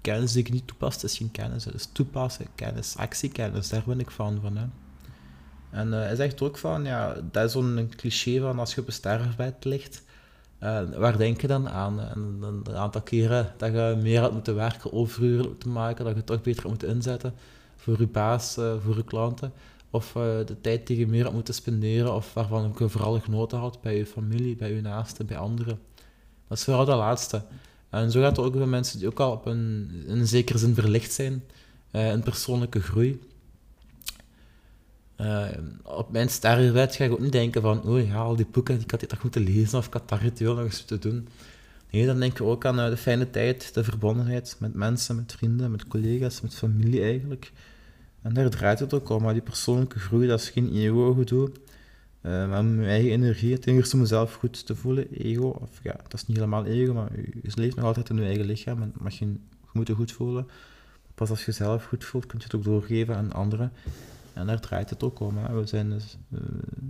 kennis 0.02 0.32
die 0.32 0.44
ik 0.44 0.52
niet 0.52 0.68
toepast, 0.68 1.04
is 1.04 1.18
geen 1.18 1.32
kennis. 1.32 1.66
Het 1.66 1.74
is 1.74 1.90
toepassen, 1.92 2.46
kennis, 2.56 2.98
actiekennis. 2.98 3.70
Daar 3.70 3.84
ben 3.86 4.00
ik 4.00 4.12
van. 4.12 4.42
van 4.42 4.58
hè. 4.58 4.66
En 5.70 5.92
hij 5.92 6.16
zegt 6.16 6.42
ook 6.42 6.58
van, 6.58 6.86
ja, 6.86 7.22
dat 7.32 7.46
is 7.46 7.52
zo'n 7.52 7.92
cliché 7.96 8.40
van 8.40 8.60
als 8.60 8.74
je 8.74 8.82
op 8.82 8.88
een 8.88 8.94
sterfbed 8.94 9.66
ligt 9.66 10.04
uh, 10.64 10.82
waar 10.98 11.18
denk 11.18 11.42
je 11.42 11.48
dan 11.48 11.70
aan? 11.70 12.00
En 12.00 12.38
een 12.64 12.76
aantal 12.76 13.02
keren 13.02 13.54
dat 13.58 13.72
je 13.72 13.98
meer 14.02 14.20
had 14.20 14.34
moeten 14.34 14.56
werken, 14.56 14.94
overuren 14.94 15.46
moeten 15.46 15.72
maken, 15.72 16.06
dat 16.06 16.16
je 16.16 16.24
toch 16.24 16.42
beter 16.42 16.62
had 16.62 16.72
moeten 16.72 16.90
inzetten 16.90 17.34
voor 17.76 18.00
je 18.00 18.08
baas, 18.08 18.58
uh, 18.58 18.74
voor 18.84 18.96
je 18.96 19.04
klanten. 19.04 19.54
Of 19.90 20.16
uh, 20.16 20.24
de 20.46 20.62
tijd 20.62 20.88
die 20.88 21.00
je 21.00 21.08
meer 21.08 21.24
had 21.24 21.34
moeten 21.34 21.54
spenderen, 21.54 22.14
of 22.14 22.34
waarvan 22.34 22.76
je 22.80 22.90
vooral 22.90 23.20
genoten 23.20 23.58
had 23.58 23.82
bij 23.82 23.98
je 23.98 24.06
familie, 24.06 24.56
bij 24.56 24.74
je 24.74 24.82
naasten, 24.82 25.26
bij 25.26 25.38
anderen. 25.38 25.80
Dat 26.48 26.58
is 26.58 26.64
vooral 26.64 26.86
dat 26.86 26.98
laatste. 26.98 27.44
En 27.90 28.12
zo 28.12 28.22
gaat 28.22 28.38
het 28.38 28.46
ook 28.46 28.54
bij 28.54 28.66
mensen 28.66 29.00
die 29.00 29.08
ook 29.08 29.20
al 29.20 29.32
op 29.32 29.46
een, 29.46 29.92
in 30.08 30.20
een 30.20 30.28
zekere 30.28 30.58
zin 30.58 30.74
verlicht 30.74 31.12
zijn 31.12 31.44
in 31.92 32.24
persoonlijke 32.24 32.82
groei. 32.82 33.20
Uh, 35.22 35.48
op 35.84 36.12
mijn 36.12 36.30
sterrenwet 36.30 36.96
ga 36.96 37.04
ik 37.04 37.12
ook 37.12 37.20
niet 37.20 37.32
denken 37.32 37.62
van, 37.62 37.84
oh 37.84 38.06
ja, 38.06 38.16
al 38.16 38.36
die 38.36 38.48
boeken, 38.52 38.80
ik 38.80 38.92
had 38.92 39.00
dit 39.00 39.10
toch 39.10 39.24
moeten 39.24 39.44
lezen 39.44 39.78
of 39.78 39.88
ik 39.88 39.94
had 39.94 40.10
dat 40.10 40.20
ritueel 40.20 40.56
nog 40.56 40.64
eens 40.64 40.80
moeten 40.80 41.10
doen. 41.10 41.28
Nee, 41.92 42.06
dan 42.06 42.20
denk 42.20 42.38
je 42.38 42.44
ook 42.44 42.66
aan 42.66 42.80
uh, 42.80 42.90
de 42.90 42.98
fijne 42.98 43.30
tijd, 43.30 43.74
de 43.74 43.84
verbondenheid 43.84 44.56
met 44.60 44.74
mensen, 44.74 45.16
met 45.16 45.32
vrienden, 45.32 45.72
met 45.72 45.88
collega's, 45.88 46.42
met 46.42 46.56
familie 46.56 47.02
eigenlijk. 47.02 47.52
En 48.22 48.34
daar 48.34 48.50
draait 48.50 48.80
het 48.80 48.94
ook 48.94 49.10
om, 49.10 49.22
maar 49.22 49.34
die 49.34 49.42
persoonlijke 49.42 50.00
groei, 50.00 50.28
dat 50.28 50.40
is 50.40 50.50
geen 50.50 50.76
ego-gedoe. 50.76 51.52
Uh, 52.22 52.50
maar 52.50 52.66
mijn 52.66 52.88
eigen 52.88 53.10
energie, 53.12 53.60
ten 53.60 53.74
eerste 53.74 53.96
om 53.96 54.02
mezelf 54.02 54.34
goed 54.34 54.66
te 54.66 54.76
voelen, 54.76 55.08
ego, 55.12 55.48
of 55.48 55.80
ja, 55.84 55.96
dat 56.04 56.14
is 56.14 56.28
niet 56.28 56.38
helemaal 56.38 56.66
ego, 56.66 56.94
maar 56.94 57.10
je 57.44 57.52
leeft 57.56 57.76
nog 57.76 57.86
altijd 57.86 58.10
in 58.10 58.16
je 58.16 58.26
eigen 58.26 58.46
lichaam 58.46 58.82
en 58.82 58.94
je, 59.10 59.26
je 59.26 59.38
moet 59.74 59.88
je 59.88 59.94
goed 59.94 60.12
voelen. 60.12 60.48
Pas 61.16 61.30
als 61.30 61.40
je 61.40 61.46
jezelf 61.46 61.86
goed 61.86 62.06
voelt, 62.06 62.26
kun 62.26 62.38
je 62.38 62.44
het 62.44 62.56
ook 62.56 62.64
doorgeven 62.64 63.16
aan 63.16 63.34
anderen. 63.34 63.72
En 64.34 64.48
daar 64.48 64.60
draait 64.60 64.90
het 64.90 65.04
ook 65.04 65.20
om. 65.20 65.38
Hè. 65.38 65.60
We 65.60 65.66
zijn 65.66 65.90
dus, 65.90 66.18
uh, 66.30 66.40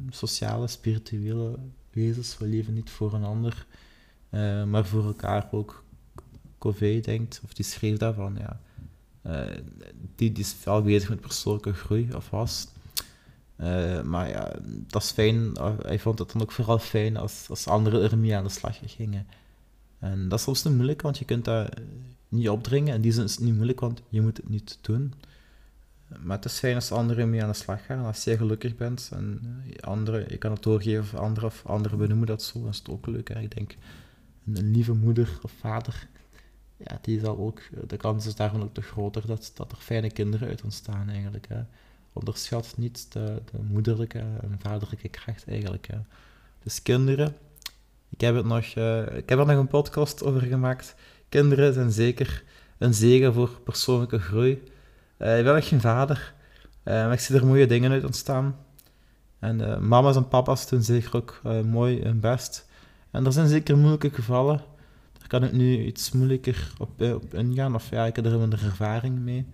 sociale, 0.10 0.68
spirituele 0.68 1.60
wezens. 1.92 2.38
We 2.38 2.46
leven 2.46 2.74
niet 2.74 2.90
voor 2.90 3.14
een 3.14 3.24
ander, 3.24 3.66
uh, 4.30 4.64
maar 4.64 4.86
voor 4.86 5.06
elkaar 5.06 5.48
ook. 5.52 5.84
Covey 6.58 7.02
denkt, 7.02 7.42
of 7.44 7.54
die 7.54 7.66
schreef 7.66 7.98
daarvan, 7.98 8.38
ja. 8.38 8.60
Uh, 9.26 9.58
die, 10.16 10.32
die 10.32 10.44
is 10.44 10.54
veel 10.54 10.82
bezig 10.82 11.10
met 11.10 11.22
persoonlijke 11.22 11.74
groei, 11.74 12.14
of 12.16 12.30
was. 12.30 12.68
maar 14.04 14.30
ja, 14.30 14.52
dat 14.88 15.04
is 15.04 15.12
fijn. 15.12 15.52
Hij 15.82 16.00
vond 16.00 16.20
het 16.20 16.32
dan 16.32 16.42
ook 16.42 16.52
vooral 16.52 16.80
fijn 16.80 17.18
als, 17.18 17.46
als 17.50 17.68
anderen 17.68 18.12
ermee 18.12 18.36
aan 18.36 18.44
de 18.44 18.50
slag 18.50 18.80
gingen. 18.86 19.28
En 20.00 20.28
dat 20.30 20.40
is 20.40 20.46
soms 20.46 20.64
niet 20.64 20.74
moeilijk, 20.74 21.02
want 21.02 21.18
je 21.18 21.26
kunt 21.26 21.46
dat 21.46 21.70
niet 22.28 22.50
opdringen. 22.50 22.94
En 22.94 23.02
die 23.02 23.12
zin 23.12 23.24
is 23.24 23.36
het 23.36 23.44
niet 23.44 23.56
moeilijk, 23.56 23.80
want 23.80 24.02
je 24.10 24.22
moet 24.22 24.38
het 24.38 24.50
niet 24.50 24.78
doen. 24.82 25.14
Maar 26.20 26.36
het 26.36 26.46
is 26.46 26.60
fijn 26.60 26.76
als 26.76 26.92
anderen 26.92 27.30
mee 27.30 27.44
aan 27.44 27.50
de 27.50 27.56
slag 27.56 27.86
gaan. 27.86 28.06
Als 28.06 28.24
jij 28.24 28.38
gelukkig 28.38 28.76
bent 28.76 29.10
en 29.14 29.42
anderen, 29.80 30.26
je 30.28 30.38
kan 30.38 30.52
het 30.52 30.64
doorgeven 30.64 31.18
aan 31.18 31.24
anderen 31.24 31.50
of 31.50 31.66
anderen 31.66 31.98
benoemen 31.98 32.28
dat 32.28 32.44
zo, 32.44 32.60
dan 32.60 32.70
is 32.70 32.78
het 32.78 32.90
ook 32.90 33.06
leuk. 33.08 33.30
Ik 33.30 33.56
denk, 33.56 33.76
een, 34.46 34.72
lieve 34.72 34.94
moeder 34.94 35.40
of 35.42 35.52
vader, 35.60 36.08
ja, 36.78 37.00
die 37.02 37.20
zal 37.20 37.38
ook, 37.38 37.62
de 37.88 37.98
kans 37.98 38.26
is 38.26 38.36
daarvan 38.36 38.64
ook 38.64 38.74
te 38.74 38.82
groter 38.82 39.28
dat, 39.28 39.52
dat 39.56 39.72
er 39.72 39.78
fijne 39.78 40.12
kinderen 40.12 40.48
uit 40.48 40.64
ontstaan 40.64 41.10
eigenlijk. 41.10 41.48
Hè? 41.48 41.62
Onderschat 42.14 42.74
niet 42.78 43.12
de, 43.12 43.42
de 43.52 43.58
moederlijke 43.70 44.20
en 44.20 44.56
vaderlijke 44.60 45.10
kracht 45.10 45.48
eigenlijk. 45.48 45.88
Hè? 45.88 45.98
Dus 46.64 46.82
kinderen, 46.82 47.36
ik 48.10 48.22
heb, 48.22 48.36
het 48.36 48.46
nog, 48.46 48.76
uh, 48.76 49.18
ik 49.18 49.30
heb 49.30 49.40
er 49.40 49.46
nog 49.46 49.58
een 49.58 49.68
podcast 49.68 50.24
over 50.24 50.42
gemaakt. 50.42 50.96
Kinderen 51.30 51.74
zijn 51.74 51.92
zeker 51.92 52.44
een 52.78 52.94
zegen 52.94 53.34
voor 53.34 53.60
persoonlijke 53.64 54.20
groei. 54.20 54.64
Uh, 55.22 55.38
ik 55.38 55.44
ben 55.44 55.54
nog 55.56 55.68
geen 55.68 55.82
vader, 55.82 56.34
uh, 56.84 56.94
maar 56.94 57.14
ik 57.14 57.20
zie 57.20 57.36
er 57.36 57.46
mooie 57.46 57.68
dingen 57.68 57.92
uit 57.92 58.04
ontstaan. 58.04 58.56
En 59.40 59.60
uh, 59.60 59.78
mama's 59.78 60.16
en 60.16 60.28
papa's 60.28 60.70
doen 60.70 60.84
zeker 60.84 61.16
ook 61.16 61.42
mooi 61.66 62.02
hun 62.02 62.20
best. 62.20 62.70
En 63.12 63.26
er 63.26 63.32
zijn 63.32 63.48
zeker 63.48 63.78
moeilijke 63.78 64.10
gevallen. 64.10 64.62
Daar 65.18 65.28
kan 65.28 65.44
ik 65.44 65.52
nu 65.52 65.86
iets 65.86 66.12
moeilijker 66.12 66.74
op, 66.78 67.02
op 67.02 67.34
ingaan, 67.34 67.76
of 67.76 67.90
ja, 67.90 68.06
ik 68.06 68.16
heb 68.16 68.26
er 68.26 68.40
minder 68.40 68.64
ervaring 68.64 69.20
mee. 69.20 69.46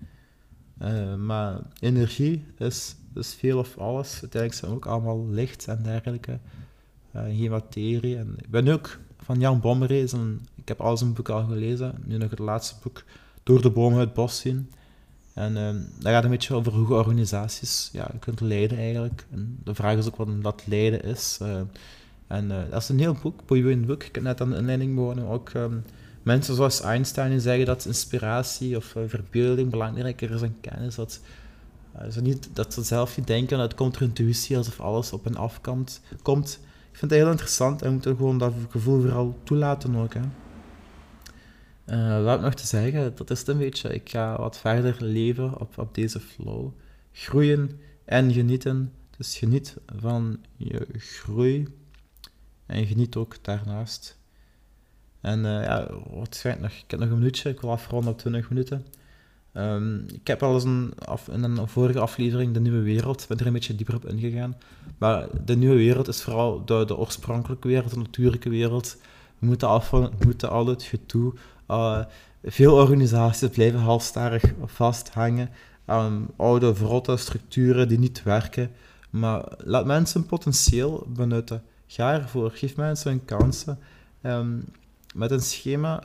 maar 1.18 1.60
energie 1.80 2.46
is, 2.58 2.96
is 3.16 3.34
veel 3.34 3.58
of 3.58 3.78
alles. 3.78 4.12
Uiteindelijk 4.12 4.54
zijn 4.54 4.72
ook 4.72 4.86
allemaal 4.86 5.28
licht 5.30 5.68
en 5.68 5.84
dergelijke. 5.84 6.40
geen 7.14 7.50
materie. 7.50 8.18
En 8.18 8.36
ik 8.38 8.50
ben 8.50 8.68
ook 8.68 9.00
van 9.18 9.40
Jan 9.40 9.60
Bommerees. 9.60 10.14
Ik 10.56 10.68
heb 10.68 10.82
al 10.82 10.98
zijn 10.98 11.14
boek 11.14 11.30
al 11.30 11.46
gelezen. 11.46 11.96
Nu 12.06 12.18
nog 12.18 12.30
het 12.30 12.40
laatste 12.40 12.76
boek, 12.84 13.04
Door 13.44 13.62
de 13.62 13.70
bomen 13.70 14.00
het 14.00 14.14
bos 14.14 14.40
zien. 14.40 14.70
En 15.38 15.58
uh, 15.58 15.70
dat 16.00 16.12
gaat 16.12 16.24
een 16.24 16.30
beetje 16.30 16.54
over 16.54 16.74
hoe 16.74 16.88
je 16.88 16.94
organisaties 16.94 17.90
ja, 17.94 18.12
kunt 18.20 18.42
leiden 18.42 18.78
eigenlijk. 18.78 19.26
En 19.32 19.60
de 19.64 19.76
vraag 19.76 19.98
is 19.98 20.08
ook 20.08 20.16
wat 20.16 20.44
dat 20.44 20.64
leiden 20.66 21.04
is. 21.04 21.40
Uh, 21.42 21.60
en 22.28 22.46
uh, 22.46 22.58
dat 22.70 22.82
is 22.82 22.90
een 22.90 23.00
heel 23.00 23.18
boek, 23.22 23.46
boeiend 23.46 23.86
boek. 23.86 24.04
Ik 24.04 24.16
heb 24.16 24.24
net 24.24 24.42
aan 24.42 24.50
de 24.50 24.58
inleiding 24.58 24.96
begonnen 24.96 25.28
ook 25.28 25.54
um, 25.54 25.84
mensen 26.24 26.56
zoals 26.56 26.82
Einstein 26.82 27.30
die 27.30 27.40
zeggen 27.40 27.66
dat 27.66 27.86
inspiratie 27.86 28.78
of 28.78 28.96
verbeelding 29.08 29.70
belangrijker 29.70 30.32
is 30.32 30.40
dan 30.40 30.56
kennis. 30.62 30.96
Dat, 30.96 31.20
ze 32.12 32.22
niet, 32.22 32.50
dat 32.54 32.74
ze 32.74 32.84
zelf 32.84 33.18
niet 33.18 33.28
denken 33.28 33.58
dat 33.58 33.76
komt 33.76 33.96
er 33.96 34.02
intuïtie 34.02 34.58
alsof 34.58 34.80
alles 34.80 35.14
op 35.14 35.26
een 35.26 35.38
afkant 35.38 36.02
komt. 36.22 36.60
Ik 36.92 36.98
vind 36.98 37.12
het 37.12 37.20
heel 37.20 37.32
interessant 37.32 37.82
en 37.82 37.88
we 37.88 37.94
moeten 37.94 38.16
gewoon 38.16 38.38
dat 38.38 38.54
gevoel 38.70 39.02
vooral 39.02 39.40
toelaten 39.44 39.96
ook. 39.96 40.14
Hè. 40.14 40.22
Wat 42.24 42.42
nog 42.42 42.54
te 42.54 42.66
zeggen? 42.66 43.16
Dat 43.16 43.30
is 43.30 43.48
een 43.48 43.58
beetje. 43.58 43.94
Ik 43.94 44.10
ga 44.10 44.38
wat 44.38 44.58
verder 44.58 44.98
leven 45.00 45.60
op, 45.60 45.78
op 45.78 45.96
deze 45.96 46.20
flow. 46.20 46.72
Groeien 47.12 47.80
en 48.06 48.34
genieten. 48.34 48.94
Dus 49.18 49.38
geniet 49.38 49.76
van 49.96 50.40
je 50.58 50.88
groei. 50.98 51.68
En 52.66 52.86
geniet 52.86 53.16
ook 53.16 53.44
daarnaast. 53.44 54.18
En 55.22 55.40
uh, 55.40 55.64
ja, 55.64 55.88
wat 56.10 56.36
schijnt 56.36 56.62
nog? 56.62 56.72
Ik 56.72 56.92
heb 56.92 57.00
nog 57.00 57.10
een 57.10 57.18
minuutje. 57.18 57.50
Ik 57.50 57.62
wil 57.62 57.72
afronden 57.72 58.12
op 58.12 58.18
20 58.18 58.50
minuten. 58.50 58.86
Um, 59.54 60.06
ik 60.14 60.28
heb 60.28 60.44
al 60.44 60.54
eens 60.54 60.64
een 60.64 60.94
af, 61.06 61.28
in 61.28 61.44
een 61.44 61.68
vorige 61.68 62.00
aflevering 62.00 62.54
De 62.54 62.60
Nieuwe 62.60 62.82
Wereld, 62.82 63.26
ben 63.28 63.38
er 63.40 63.48
een 63.48 63.54
beetje 63.54 63.76
dieper 63.76 63.96
op 63.96 64.06
ingegaan. 64.06 64.58
Maar 64.98 65.28
de 65.46 65.56
Nieuwe 65.56 65.76
Wereld 65.76 66.08
is 66.08 66.22
vooral 66.22 66.66
de, 66.66 66.86
de 66.86 66.98
oorspronkelijke 66.98 67.68
wereld, 67.68 67.90
de 67.90 67.98
natuurlijke 67.98 68.50
wereld. 68.50 68.98
We 69.40 69.46
moeten, 69.46 69.68
af, 69.68 69.90
we 69.90 70.10
moeten 70.26 70.50
al 70.50 70.68
het 70.68 70.84
uh, 71.68 72.06
veel 72.44 72.74
organisaties 72.74 73.50
blijven 73.50 73.80
halstarrig 73.80 74.44
vasthangen 74.66 75.50
aan 75.86 76.28
oude, 76.36 76.76
verrotte 76.76 77.18
structuren 77.18 77.88
die 77.88 78.00
niet 78.00 78.24
werken. 78.24 78.72
Maar 79.10 79.44
laat 79.58 79.86
mensen 79.86 80.26
potentieel 80.26 81.08
benutten. 81.08 81.64
Ga 81.88 82.14
ervoor. 82.14 82.52
Geef 82.52 82.76
mensen 82.76 83.12
hun 83.12 83.26
kansen. 83.26 83.80
Um, 84.22 84.66
met 85.16 85.32
een 85.32 85.42
schema, 85.42 86.04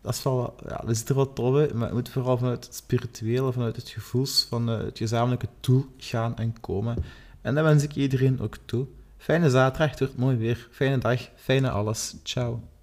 dat 0.00 0.14
is 0.14 0.22
wel, 0.22 0.54
ja, 0.68 0.82
dat 0.86 0.96
ziet 0.96 1.08
er 1.08 1.18
uit, 1.18 1.74
maar 1.74 1.86
het 1.86 1.92
moet 1.92 2.08
vooral 2.08 2.38
vanuit 2.38 2.64
het 2.64 2.74
spirituele, 2.74 3.52
vanuit 3.52 3.76
het 3.76 3.88
gevoels 3.88 4.46
van 4.48 4.66
het 4.66 4.98
gezamenlijke 4.98 5.48
doel 5.60 5.86
gaan 5.98 6.36
en 6.36 6.60
komen. 6.60 6.96
En 7.40 7.54
dat 7.54 7.64
wens 7.64 7.82
ik 7.82 7.94
iedereen 7.94 8.40
ook 8.40 8.56
toe. 8.64 8.86
Fijne 9.16 9.50
zaterdag, 9.50 9.90
het 9.90 9.98
wordt 9.98 10.16
mooi 10.16 10.36
weer. 10.36 10.68
Fijne 10.70 10.98
dag, 10.98 11.20
fijne 11.36 11.70
alles. 11.70 12.16
Ciao. 12.22 12.75